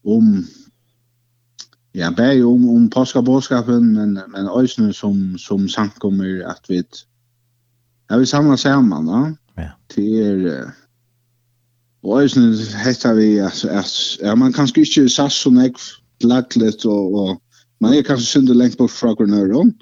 om 0.07 0.45
Ja, 1.93 2.11
bare 2.11 2.45
om, 2.45 2.69
om 2.69 2.91
påskabåskapen, 2.91 3.93
men 3.93 4.13
men 4.29 4.49
øysnu 4.49 4.93
som, 4.93 5.39
som 5.39 5.69
samkommer 5.69 6.45
at 6.45 6.65
vi, 6.69 6.85
Ja, 8.09 8.17
vi 8.17 8.27
samla 8.27 8.57
saman, 8.57 9.07
ja. 9.07 9.33
Ja. 9.57 9.71
Det 9.95 10.09
er 10.27 10.73
Og 12.07 12.21
jeg 12.23 12.31
synes 12.31 12.75
hetta 12.75 13.13
vi 13.19 13.39
at, 13.43 13.65
at 13.65 14.19
ja, 14.23 14.35
man 14.35 14.53
kanskje 14.55 14.85
ikke 14.85 15.09
sass 15.11 15.41
så 15.43 15.51
nek 15.51 15.81
laglet 16.23 16.85
og, 16.87 17.15
og 17.15 17.63
man 17.83 17.97
er 17.97 18.07
kanskje 18.07 18.27
synde 18.27 18.55
lengt 18.55 18.79
bort 18.79 18.95
fra 18.95 19.15
grunnøren. 19.15 19.75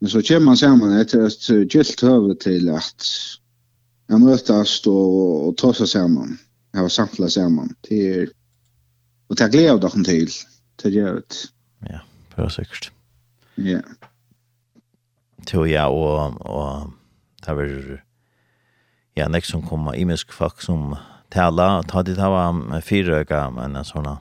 Men 0.00 0.10
så 0.10 0.22
kommer 0.22 0.52
man 0.52 0.56
sammen 0.56 0.94
etter 0.96 1.26
et 1.26 1.68
gilt 1.68 2.00
høve 2.00 2.34
til 2.40 2.70
at 2.72 3.10
jeg 4.08 4.20
møtast 4.22 4.86
og, 4.88 5.14
og 5.48 5.56
ta 5.60 5.74
seg 5.76 5.90
sammen. 5.92 6.38
Jeg 6.72 6.80
har 6.80 6.88
samla 6.88 7.28
sammen. 7.28 7.74
til 7.84 8.04
er 8.06 8.26
og 9.28 9.36
ta 9.36 9.50
glede 9.52 9.74
av 9.74 9.82
dere 9.84 10.04
til. 10.06 10.32
Det 10.80 10.92
gjør 10.94 11.20
det. 11.20 11.42
Ja, 11.90 12.00
bare 12.36 12.50
sikkert. 12.50 12.92
Ja. 13.58 13.82
Jo, 15.52 15.64
ja, 15.68 15.88
og, 15.90 16.38
og 16.40 16.92
det 17.44 17.52
er 17.52 17.98
ja, 19.18 19.28
nek 19.28 19.46
som 19.46 19.64
kommer 19.66 19.98
imisk 19.98 20.32
folk 20.32 20.62
som 20.62 20.94
tala, 21.34 21.82
ta 21.88 22.02
dit 22.02 22.18
hava 22.18 22.52
øyga, 22.52 23.50
men 23.50 23.76
en 23.76 23.84
sånne 23.84 24.18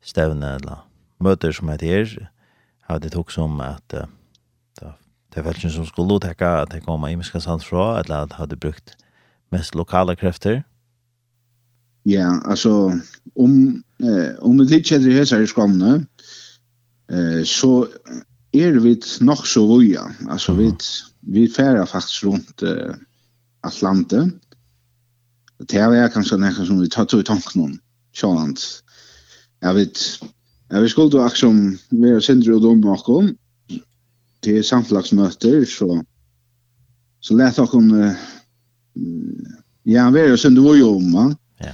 stevne 0.00 0.56
eller 0.60 0.84
møter 1.20 1.52
som 1.52 1.68
heter 1.68 1.86
her, 1.86 2.30
har 2.88 2.98
det 2.98 3.12
tok 3.12 3.30
som 3.30 3.60
at 3.60 3.94
uh, 3.94 4.06
det 5.34 5.44
var 5.44 5.54
ikke 5.54 5.70
som 5.70 5.86
skulle 5.86 6.16
uttekka 6.16 6.62
at 6.62 6.72
det 6.72 6.84
kom 6.86 7.04
imiska 7.04 7.40
sant 7.40 7.64
fra, 7.64 8.00
eller 8.00 8.24
at 8.24 8.38
hadde 8.38 8.56
brukt 8.56 8.96
mest 9.52 9.74
lokale 9.74 10.16
krefter? 10.16 10.62
Ja, 12.08 12.40
altså, 12.44 13.00
om, 13.36 13.84
eh, 14.00 14.32
om 14.40 14.58
det 14.58 14.70
litt 14.70 14.88
kjeder 14.88 15.12
hesa 15.12 15.40
i 15.42 15.46
skamne, 15.46 16.06
eh, 17.12 17.42
så 17.44 17.86
er 18.56 18.78
vi 18.80 18.94
nok 19.20 19.44
så 19.46 19.66
voja, 19.68 20.06
altså 20.28 20.54
vi, 20.56 20.70
vi 21.20 21.48
færa 21.52 21.84
faktisk 21.84 22.24
rundt 22.24 22.64
eh, 22.64 22.96
Atlante. 23.60 24.30
Det 25.58 25.80
här 25.80 25.92
är 25.92 26.08
kanske 26.08 26.36
nästan 26.36 26.66
som 26.66 26.80
vi 26.80 26.88
tar 26.88 27.04
till 27.04 27.24
tanken 27.24 27.62
om 27.62 27.78
Sjåland. 28.20 28.58
Jag 29.60 29.74
vet, 29.74 29.98
jag 30.68 30.80
vet 30.80 30.90
skulle 30.90 31.24
också 31.24 31.36
som 31.36 31.78
vi 31.88 32.12
har 32.12 32.20
synder 32.20 32.52
och 32.52 32.60
dom 32.60 32.80
bakom. 32.80 33.36
Det 34.40 34.58
är 34.58 34.62
samtlagsmöter 34.62 35.64
så 35.64 36.04
så 37.20 37.34
lät 37.34 37.56
jag 37.56 37.74
om 37.74 38.14
ja, 39.82 40.10
vi 40.10 40.28
har 40.28 40.36
synder 40.36 40.68
och 40.68 40.78
dom 40.78 41.12
va? 41.12 41.36
Ja. 41.58 41.72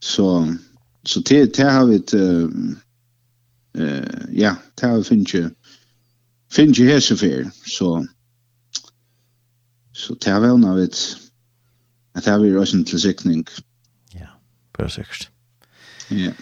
Så 0.00 0.54
så 1.02 1.20
det 1.20 1.54
det 1.54 1.70
har 1.70 1.86
vi 1.86 1.96
ett 1.96 2.14
eh 2.14 2.48
ja, 4.32 4.56
det 4.74 4.86
har 4.86 4.96
vi 4.96 5.04
finns 5.04 5.34
ju 5.34 5.50
finns 6.50 6.78
ju 6.78 6.88
här 6.88 7.00
så 7.66 8.06
Så 9.98 10.14
det 10.22 10.30
er 10.30 10.42
vevna 10.44 10.76
vidt 10.76 11.00
at 12.14 12.26
det 12.26 12.32
er 12.32 12.42
vi 12.42 12.52
røysen 12.54 12.84
til 12.86 13.00
sikning. 13.02 13.44
Ja, 14.14 14.30
bare 14.76 14.90
sikkert. 14.90 15.28
Ja. 16.10 16.32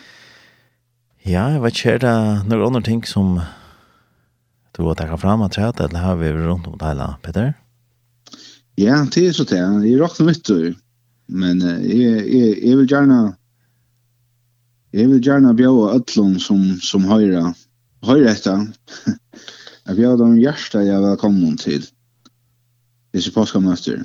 Ja, 1.27 1.47
jeg 1.57 1.62
vet 1.64 1.79
ikke, 1.79 1.95
er 1.97 2.03
det 2.05 2.16
noen 2.51 2.66
andre 2.69 2.83
ting 2.87 3.01
som 3.09 3.38
du 4.77 4.83
har 4.85 4.99
takket 4.99 5.23
fram 5.25 5.42
og 5.42 5.55
trett, 5.57 5.81
eller 5.81 6.05
har 6.05 6.21
vi 6.21 6.31
rundt 6.37 6.69
om 6.69 6.77
det 6.79 7.09
Peter? 7.25 7.55
Ja, 8.77 9.01
det 9.09 9.25
er 9.29 9.33
så 9.33 9.45
det. 9.49 9.59
Jeg 9.59 10.01
rakt 10.01 10.21
mitt, 10.21 10.45
du. 10.45 10.77
Men 11.27 11.61
jeg, 11.64 12.23
jeg, 12.29 12.53
jeg 12.62 12.77
vil 12.77 12.87
gjerne 12.87 13.21
jeg 14.95 15.11
vil 15.11 15.21
gjerne 15.21 15.57
bjøre 15.57 15.97
øtlån 15.99 16.37
som, 16.40 16.61
som 16.81 17.09
høyre 17.09 17.55
høyre 18.07 18.31
etter. 18.33 18.69
Jeg 19.07 19.97
bjøre 19.99 20.21
dem 20.23 20.37
hjertet 20.40 20.87
jeg 20.87 21.03
velkommen 21.03 21.57
til 21.61 21.85
disse 23.16 23.33
påskamøster. 23.33 24.05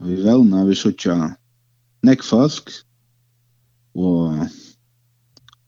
Og 0.00 0.08
vi 0.08 0.18
velna 0.24 0.64
vi 0.68 0.76
sutja 0.78 1.16
nekk 2.06 2.24
folk, 2.24 2.72
og, 4.00 4.46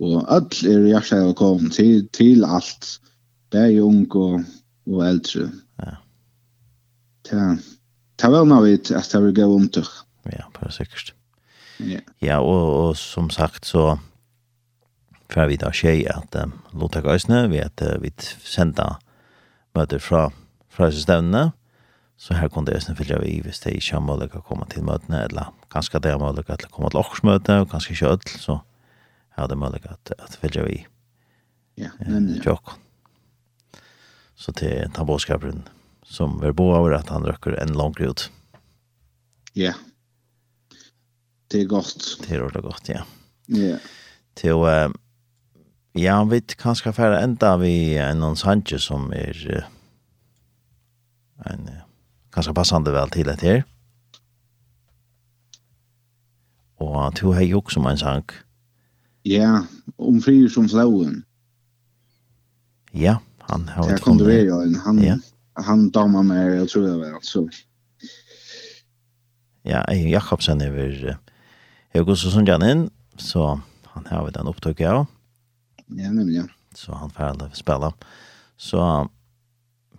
og 0.00 0.14
all 0.32 0.68
er 0.68 0.86
hjertet 0.88 1.26
velkommen 1.26 1.72
til, 1.74 2.06
til 2.16 2.46
alt, 2.48 2.96
bare 3.52 3.82
ung 3.84 4.06
og, 4.16 4.40
og 4.88 5.02
eldre. 5.04 5.50
Ja. 5.82 5.98
Ta, 7.28 7.50
ta 8.18 8.32
velna 8.32 8.62
vi 8.64 8.78
at 8.78 9.12
det 9.12 9.24
vil 9.26 9.36
gå 9.36 9.50
om 9.56 9.68
til. 9.68 9.88
Ja, 10.32 10.48
bare 10.54 10.72
sikkert. 10.72 11.12
Ja, 11.82 12.00
ja 12.22 12.40
og, 12.40 12.88
og 12.88 12.96
som 12.96 13.30
sagt 13.30 13.64
så 13.64 13.98
för 15.32 15.48
vi 15.48 15.56
da 15.56 15.70
skje 15.72 16.04
at 16.12 16.34
um, 16.36 16.52
låta 16.76 17.00
guysna 17.00 17.46
vi 17.48 17.62
at 17.64 17.80
uh, 17.80 17.96
vi 18.02 18.12
senda 18.44 18.98
møter 19.74 19.98
fra 19.98 20.30
fra 20.68 20.86
från 20.86 20.92
systemet 20.92 21.52
Så 22.22 22.36
her 22.38 22.48
kunne 22.48 22.70
det 22.70 22.96
fylgja 22.98 23.18
vi 23.18 23.40
hvis 23.42 23.58
det 23.64 23.72
ikke 23.74 23.96
har 23.96 24.04
mulighet 24.06 24.38
å 24.38 24.46
komme 24.46 24.68
til 24.70 24.84
møtene, 24.86 25.24
eller 25.26 25.50
kanskje 25.74 25.98
det 26.04 26.12
er 26.12 26.22
mulighet 26.22 26.62
til 26.62 26.70
å 26.70 26.74
komme 26.76 26.92
til 26.92 27.02
årsmøte, 27.02 27.56
og 27.64 27.70
kanskje 27.72 27.96
ikke 27.96 28.12
ødel, 28.14 28.36
så 28.38 28.58
er 29.34 29.50
det 29.50 29.58
mulighet 29.58 30.14
at 30.14 30.38
fylgja 30.38 30.66
vi 30.68 30.78
ja, 31.80 31.90
men 32.04 32.28
ja. 32.44 32.54
Så 34.36 34.52
til 34.52 34.84
den 34.84 35.08
bådskapen 35.08 35.64
som 36.06 36.38
vi 36.42 36.52
bo 36.52 36.68
over 36.76 36.94
at 36.98 37.10
han 37.10 37.24
røkker 37.26 37.56
en 37.58 37.74
lang 37.74 37.96
ut. 37.98 38.28
Ja. 39.56 39.72
Det 41.50 41.62
er 41.62 41.70
godt. 41.70 42.18
Det 42.22 42.36
er 42.36 42.44
ordentlig 42.44 42.62
godt, 42.68 42.88
ja. 42.92 43.04
Ja. 43.48 43.78
Til, 44.36 44.62
ja, 45.98 46.22
vi 46.24 46.40
kan 46.58 46.76
ska 46.76 46.92
fære 46.92 47.22
enda 47.24 47.56
vi 47.60 47.96
en 47.98 48.22
noen 48.22 48.36
sanje 48.36 48.78
som 48.80 49.10
er 49.16 49.64
en 51.50 51.81
ganske 52.32 52.54
passande 52.56 52.92
vel 52.94 53.10
til 53.12 53.28
det 53.28 53.40
her. 53.40 53.62
Og 56.82 57.14
to 57.16 57.32
har 57.32 57.44
jo 57.46 57.60
også 57.60 57.80
en 57.80 57.98
sang. 57.98 58.30
Ja, 59.24 59.62
om 59.98 60.22
frier 60.22 60.48
som 60.50 60.68
flauen. 60.68 61.22
Ja, 62.92 63.20
han 63.50 63.68
har 63.68 63.86
vært 63.86 64.02
kommet. 64.02 64.26
Det 64.26 64.48
kan 64.48 64.72
du 64.72 64.80
han, 64.84 64.98
ja. 65.02 65.16
han 65.62 65.90
damer 65.94 66.26
meg, 66.26 66.56
jeg 66.58 66.68
tror 66.72 66.88
det 66.88 66.96
var, 66.98 67.20
så. 67.22 67.46
Ja, 69.64 69.84
Eion 69.88 70.10
Jakobsen 70.10 70.60
er 70.60 70.74
ved 70.74 71.14
har 71.94 72.08
og 72.08 72.34
sånn 72.34 72.66
inn, 72.66 72.86
så 73.20 73.60
han 73.92 74.08
har 74.08 74.24
vært 74.26 74.40
en 74.40 74.50
opptøk 74.50 74.80
av. 74.88 75.04
Ja, 75.92 76.10
nemlig, 76.10 76.40
ja. 76.40 76.46
Så 76.74 76.96
han 76.96 77.12
får 77.12 77.34
alle 77.34 77.50
spille. 77.54 77.92
Så 78.56 78.80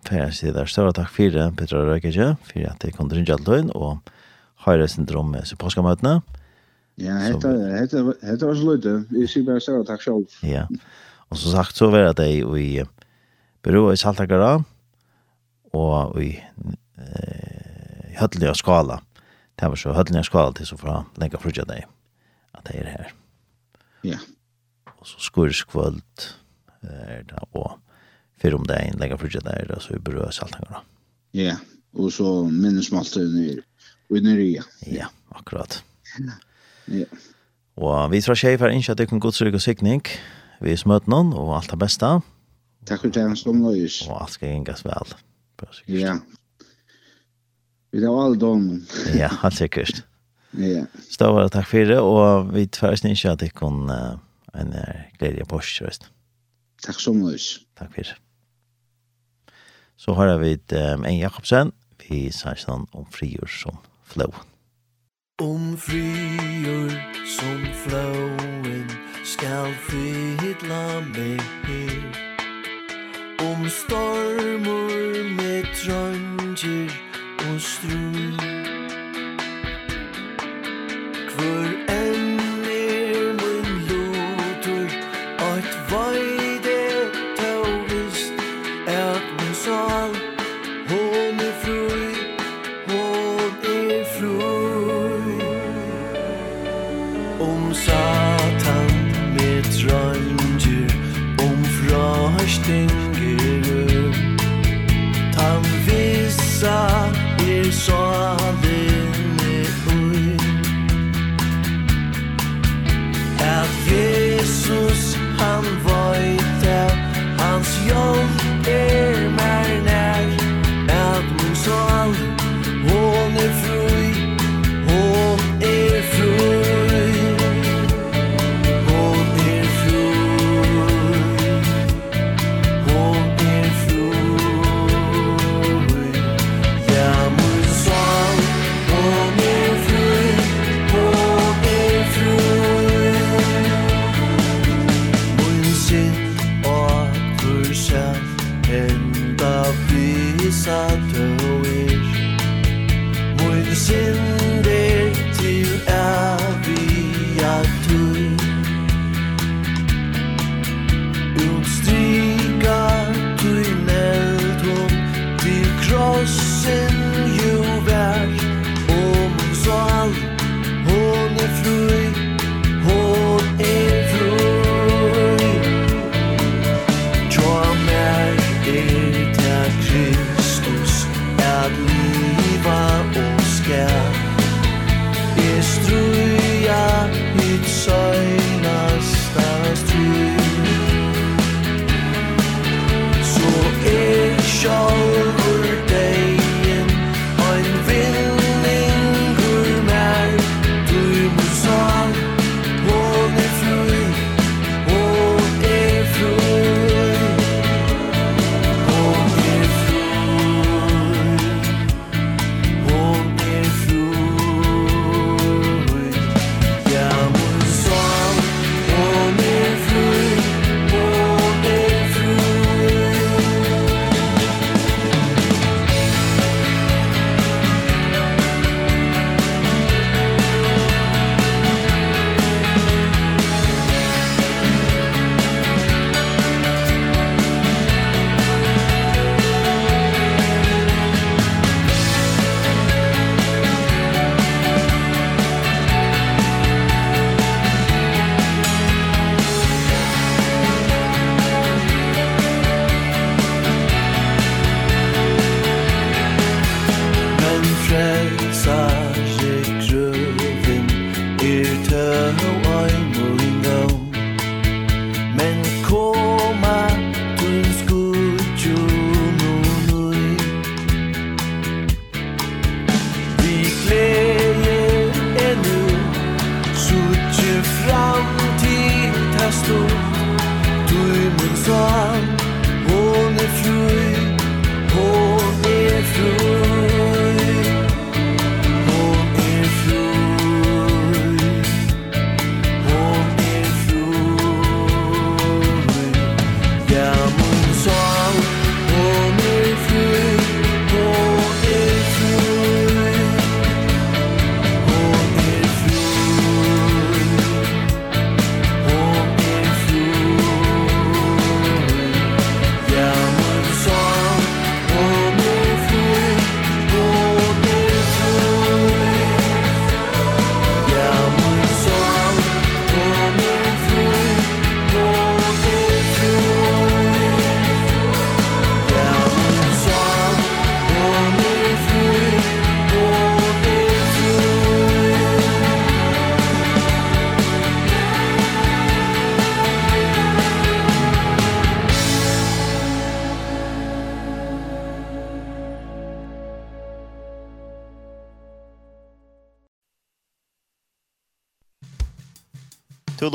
Fer 0.04 0.28
jeg 0.28 0.52
der, 0.52 0.68
større 0.68 0.92
takk 0.92 1.08
for 1.12 1.52
Petra 1.56 1.80
Røykje, 1.88 2.34
for 2.44 2.66
at 2.68 2.84
jeg 2.84 2.94
kom 2.94 3.08
til 3.08 3.22
Rindjaltøyen, 3.22 3.70
og 3.74 4.02
høyre 4.66 4.88
syndrom 4.88 5.30
med 5.32 5.46
så 5.48 5.56
påskamøtene. 5.56 6.18
Ja, 7.00 7.16
hette 7.24 8.46
var 8.46 8.54
så 8.54 8.68
løyte. 8.68 8.92
Jeg 9.16 9.30
sier 9.32 9.46
bare 9.48 9.80
takk 9.88 10.04
selv. 10.04 10.36
Ja, 10.46 10.66
og 11.30 11.40
som 11.40 11.56
sagt 11.56 11.76
så 11.76 11.88
var 11.90 12.12
det 12.14 12.28
i 12.30 12.84
byrået 13.64 13.96
i 13.96 14.02
Saltakara, 14.02 14.60
og 15.74 16.20
i 16.22 16.36
eh, 16.36 18.14
høttelig 18.20 18.54
skala. 18.60 19.00
Det 19.58 19.70
var 19.70 19.80
så 19.80 19.94
høttelig 19.96 20.24
skala 20.28 20.52
til 20.54 20.68
så 20.68 20.78
fra 20.78 21.00
lenka 21.18 21.40
frutja 21.40 21.64
deg 21.66 21.88
at 22.54 22.66
det 22.68 22.80
er 22.82 22.90
her. 22.92 23.14
Ja. 24.04 24.20
Og 25.00 25.08
så 25.08 25.18
skurskvöld 25.18 26.02
er 26.82 27.24
det, 27.26 27.40
og 27.52 27.78
för 28.44 28.54
om 28.54 28.64
det 28.66 28.74
är 28.74 28.92
en 28.92 28.98
lägga 28.98 29.16
för 29.18 29.28
där 29.28 29.78
så 29.80 29.92
vi 29.92 29.98
berör 29.98 30.30
saltangarna. 30.30 30.80
Ja, 31.30 31.56
och 31.92 32.12
så 32.12 32.44
minns 32.44 32.92
man 32.92 33.04
under 33.16 33.40
ner. 33.40 33.62
Och 34.10 34.22
ner 34.22 34.38
i. 34.38 34.60
Ja, 34.86 35.06
akkurat. 35.28 35.84
Ja. 36.86 37.04
Og 37.76 38.10
vi 38.10 38.20
tror 38.20 38.34
ikke 38.34 38.58
for 38.58 38.68
ikke 38.68 38.92
at 38.92 38.98
det 38.98 39.08
kan 39.08 39.20
gå 39.20 39.30
til 39.30 39.60
sikning. 39.60 40.02
Vi 40.60 40.76
smøter 40.76 41.08
noen, 41.08 41.32
og 41.32 41.56
alt 41.56 41.70
det 41.70 41.78
besta. 41.78 42.20
Takk 42.86 43.00
for 43.00 43.10
tjenesten 43.10 43.50
som 43.50 43.62
nøys. 43.62 44.02
Og 44.08 44.20
alt 44.22 44.32
skal 44.36 44.48
gjengas 44.48 44.84
vel. 44.84 45.14
Ja. 45.88 46.18
Vi 47.92 48.00
tar 48.00 48.24
all 48.24 48.38
dom. 48.38 48.86
ja, 49.16 49.28
helt 49.42 49.56
sikkert. 49.56 50.04
Ja. 50.52 50.84
Stavare, 51.10 51.48
takk 51.48 51.66
for 51.66 51.88
det, 51.88 51.98
og 51.98 52.52
vi 52.54 52.66
tror 52.66 52.92
ikke 52.92 53.32
at 53.32 53.40
det 53.40 53.54
kan 53.54 53.88
en 54.54 54.76
glede 55.18 55.48
på 55.48 55.56
oss. 55.56 56.04
Takk 56.84 57.00
så 57.00 57.12
nøys. 57.12 57.64
Takk 57.80 57.94
for 57.94 58.02
det. 58.02 58.23
Så 59.96 60.12
har 60.14 60.36
vi 60.38 60.58
um, 60.72 61.04
en 61.04 61.18
Jakobsen, 61.18 61.72
vi 62.08 62.30
sannsyn 62.32 62.86
om 62.92 63.06
frigjør 63.10 63.46
som 63.46 63.78
flow. 64.04 64.34
Om 65.42 65.76
frigjør 65.78 66.90
som 67.26 67.60
flowen 67.84 68.90
skal 69.24 69.72
fylla 69.88 71.00
meg 71.14 71.40
her. 71.66 72.04
Om 73.44 73.68
stormor 73.68 74.90
med 75.38 75.64
trønger 75.80 76.92
og 77.48 77.60
strøm 77.60 78.38
Hvor 81.34 81.66
er 81.88 82.03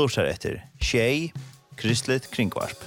lusar 0.00 0.24
etter 0.24 0.62
Tjei, 0.80 1.32
Kristlet 1.76 2.30
Kringvarp. 2.32 2.80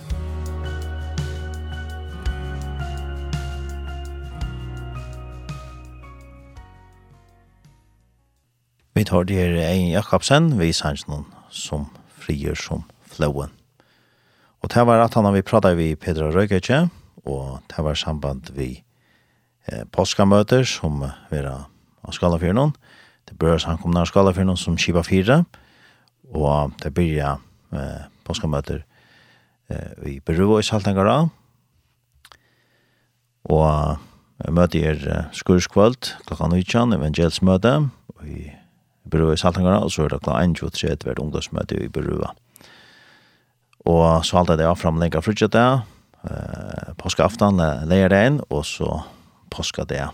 Vi 8.94 9.04
tar 9.06 9.26
det 9.30 9.38
her 9.38 9.58
Ein 9.62 9.92
Jakobsen, 9.94 10.56
vi 10.58 10.72
sanns 10.74 11.06
noen 11.10 11.26
som 11.50 11.86
frier 12.18 12.58
som 12.58 12.86
flåen. 13.14 13.54
Og 14.64 14.72
det 14.74 14.86
var 14.88 15.04
at 15.04 15.14
han 15.14 15.26
har 15.28 15.36
vi 15.36 15.46
pratet 15.46 15.78
vi 15.78 15.94
Pedro 15.96 16.32
Røyketje, 16.34 16.88
og 17.26 17.62
det 17.70 17.86
var 17.86 18.00
samband 18.00 18.54
vi 18.58 18.72
eh, 19.68 19.84
påskamøter 19.92 20.66
som 20.66 21.04
er. 21.30 21.68
av 22.04 22.12
Skalafjørnån. 22.12 22.74
Det 23.30 23.38
bør 23.40 23.62
samkomne 23.62 24.02
av 24.04 24.10
Skalafjørnån 24.10 24.60
som 24.60 24.78
Kiva 24.78 25.04
4, 25.08 25.38
og 25.40 25.63
og 26.34 26.74
det 26.82 26.94
blir 26.96 27.14
ja 27.16 27.36
eh, 27.74 28.10
påskamøter 28.26 28.82
eh, 29.70 29.94
i 30.10 30.18
Peru 30.20 30.48
og 30.48 30.60
i 30.62 30.68
Saltangara. 30.68 31.28
Og 33.54 33.70
eh, 33.70 34.52
møter 34.54 34.90
er 34.92 35.08
eh, 35.08 35.32
skurskvöld 35.36 36.14
klokka 36.28 36.50
19, 36.50 36.98
evangelsmøte 36.98 37.76
i 38.26 38.50
Peru 39.12 39.30
og 39.30 39.36
i 39.38 39.42
Saltangara, 39.42 39.84
og 39.84 39.94
så 39.94 40.06
er 40.06 40.14
det 40.14 40.24
klokka 40.24 40.42
21, 40.42 41.06
hvert 41.06 41.22
ungdomsmøte 41.22 41.80
i 41.84 41.92
Peru. 41.94 42.24
Og 43.84 44.06
så 44.26 44.40
alt 44.40 44.54
er 44.54 44.62
det 44.62 44.70
fram 44.80 45.02
lenger 45.02 45.22
frutjet 45.22 45.54
det, 45.54 45.70
eh, 46.30 46.94
påskaftan 46.98 47.62
leier 47.90 48.10
det 48.10 48.26
inn, 48.32 48.42
og 48.50 48.66
så 48.66 49.04
påska 49.54 49.86
det 49.86 50.06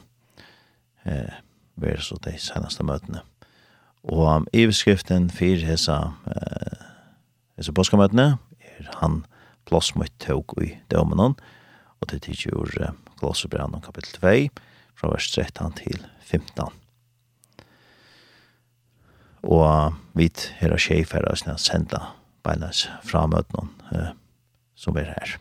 eh, 1.05 1.37
være 1.79 2.03
så 2.03 2.17
de 2.25 2.35
seneste 2.41 2.83
møtene. 2.83 3.23
Og 4.03 4.35
um, 4.35 4.47
iverskriften 4.53 5.29
for 5.29 5.65
hessa, 5.67 5.97
eh, 6.31 6.83
hessa 7.59 7.73
påskamøtene 7.75 8.37
er 8.63 8.91
han 9.01 9.25
plass 9.67 9.91
mot 9.95 10.11
tog 10.23 10.55
i 10.63 10.71
dømen 10.91 11.35
og 11.99 12.07
det 12.11 12.21
tidsi 12.23 12.51
ur 12.55 12.71
uh, 12.79 12.93
Glåsebrann 13.19 13.81
kapittel 13.83 14.13
2, 14.21 14.61
fra 14.95 15.09
vers 15.11 15.27
13 15.31 15.75
til 15.75 16.05
15. 16.21 16.71
Og 19.43 19.65
uh, 19.65 19.91
vi 20.15 20.29
her 20.59 20.73
er 20.73 20.79
skjei 20.79 21.03
for 21.03 21.27
oss 21.31 21.43
senda 21.59 22.13
beinas 22.43 22.87
fra 23.03 23.25
møtene 23.27 23.67
eh, 23.91 24.11
som 24.79 24.97
er 24.97 25.11
her. 25.11 25.35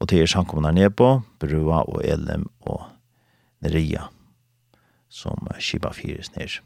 Og 0.00 0.08
til 0.08 0.24
er 0.24 0.30
samkomne 0.30 0.72
her 0.72 0.88
Brua 0.88 1.82
og 1.84 2.00
Elem 2.04 2.48
og 2.60 2.88
Neria, 3.60 4.08
som 5.08 5.48
uh, 5.50 5.58
skiba 5.60 5.92
fyres 5.92 6.32
nere 6.36 6.64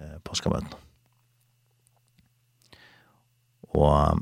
eh, 0.00 0.18
påskamøtene. 0.24 0.78
Og 3.70 4.20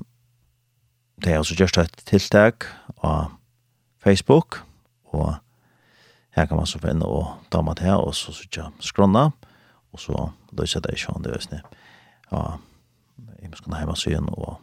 det 1.25 1.33
er 1.33 1.39
også 1.41 1.57
gjørst 1.59 1.79
et 1.81 2.03
tiltak 2.07 2.67
av 3.03 3.33
Facebook, 4.03 4.61
og 5.05 5.39
her 6.37 6.47
kan 6.47 6.57
man 6.57 6.67
så 6.67 6.79
finne 6.79 7.07
og 7.07 7.33
dama 7.53 7.75
til 7.75 7.89
her, 7.89 8.03
og 8.03 8.15
så 8.15 8.33
sykja 8.33 8.69
skrona, 8.81 9.31
og 9.93 10.01
så 10.01 10.29
løser 10.53 10.81
det 10.85 10.95
ikke 10.95 11.17
om 11.17 11.23
det 11.23 11.37
øsne. 11.37 11.63
Ja, 12.33 12.43
i 13.43 13.49
muskene 13.49 13.77
heimasyen 13.77 14.29
og 14.33 14.59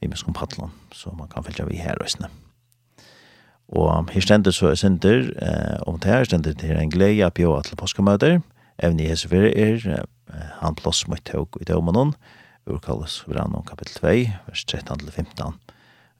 i 0.00 0.06
muskene 0.06 0.34
paddelen, 0.34 0.70
så 0.92 1.10
man 1.16 1.28
kan 1.28 1.44
fylla 1.44 1.64
vi 1.64 1.80
her 1.80 1.98
øsne. 2.04 2.28
Og 3.68 4.10
her 4.10 4.20
stender 4.20 4.50
så 4.50 4.66
er 4.66 4.74
synder, 4.74 5.30
eh, 5.42 5.78
om 5.86 5.98
det 5.98 6.10
her 6.10 6.24
stender 6.24 6.54
her 6.62 6.80
en 6.80 6.90
glede 6.90 7.24
av 7.24 7.30
bjå 7.30 7.60
til 7.62 7.76
påskamøter, 7.76 8.40
evne 8.78 9.04
i 9.04 9.08
hesefere 9.08 9.54
er 9.56 9.86
eh, 9.86 10.04
han 10.60 10.76
plass 10.78 11.06
mot 11.08 11.22
tog 11.24 11.56
i 11.60 11.66
dømanon, 11.68 12.14
urkalles 12.70 13.20
vranon 13.28 13.66
kapitel 13.66 13.96
2, 14.00 14.14
vers 14.46 14.64
13-15. 14.68 15.58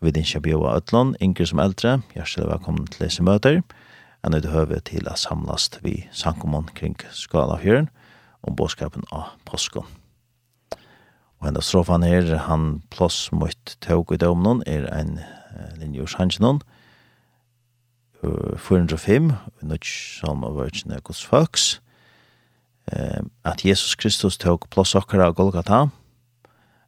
Vi 0.00 0.12
din 0.16 0.24
kjabjøa 0.24 0.76
Øtland, 0.78 1.16
yngre 1.20 1.46
som 1.46 1.60
eldre, 1.60 1.98
hjertelig 2.14 2.48
velkommen 2.48 2.86
til 2.88 3.06
disse 3.06 3.22
møter, 3.22 3.62
Jeg 4.20 4.34
er 4.44 4.50
høve 4.52 4.80
til 4.84 5.06
å 5.08 5.14
samlast 5.16 5.78
vi 5.80 6.08
sankomon 6.12 6.66
kring 6.76 6.96
skalafjøren 7.10 7.88
om 8.44 8.56
båskapen 8.56 9.06
av 9.10 9.30
påskon. 9.48 9.86
Og 11.40 11.48
enda 11.48 11.62
strofan 11.64 12.04
her, 12.04 12.28
han 12.44 12.82
plås 12.92 13.30
mot 13.32 13.76
tog 13.80 14.12
i 14.12 14.18
dømanon, 14.20 14.60
er 14.66 14.84
en 14.92 15.20
linje 15.80 16.04
ur 16.04 16.12
sangenon, 16.12 16.60
405, 18.20 19.32
nødt 19.62 19.86
som 19.88 20.44
av 20.44 20.58
vørsene 20.60 21.00
gods 21.00 21.24
Fox, 21.24 21.80
eh, 22.92 23.22
at 23.44 23.64
Jesus 23.64 23.94
Kristus 23.94 24.38
tog 24.38 24.68
plås 24.70 24.94
okkara 24.94 25.30
av 25.30 25.34
Golgata, 25.38 25.88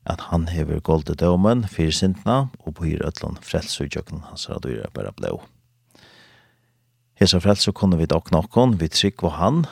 at 0.04 0.20
han 0.32 0.48
hever 0.50 0.80
goldet 0.80 1.20
dømen 1.20 1.64
fyrir 1.70 1.94
sintna 1.94 2.48
og 2.66 2.74
på 2.76 2.88
hyr 2.88 3.04
ötlun 3.06 3.38
frelsu 3.42 3.86
jøkken 3.86 4.24
hans 4.26 4.48
radyra 4.50 4.90
bara 4.94 5.14
blå. 5.14 5.38
Hesa 7.20 7.38
frelse 7.38 7.72
kunne 7.72 8.00
vi 8.00 8.08
dokna 8.10 8.40
okkon, 8.42 8.80
vi 8.80 8.88
trygg 8.90 9.22
var 9.22 9.36
han, 9.38 9.64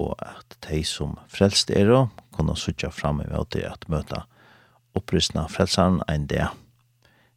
og 0.00 0.14
at 0.24 0.56
de 0.68 0.80
som 0.88 1.18
frelst 1.28 1.70
er 1.70 1.90
og 1.92 2.22
kunne 2.34 2.56
sutja 2.56 2.90
fram 2.90 3.20
i 3.20 3.28
møte 3.28 3.62
at 3.68 3.84
møta 3.92 4.24
opprystna 4.94 5.46
frelsaren 5.50 6.00
ein 6.08 6.26
dag. 6.30 6.54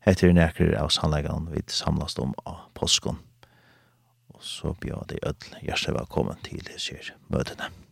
Hette 0.08 0.30
er 0.30 0.38
nekker 0.38 0.72
av 0.80 0.93
sannleggan 0.93 1.50
vi 1.52 1.66
samlast 1.68 2.22
om 2.24 2.32
av 2.45 2.70
påskon. 2.78 3.20
Og 4.32 4.45
så 4.45 4.72
bjør 4.82 5.04
de 5.10 5.20
ødel 5.26 5.60
hjertelig 5.66 5.98
velkommen 6.00 6.39
til 6.45 6.64
hese 6.72 7.18
møtene. 7.34 7.87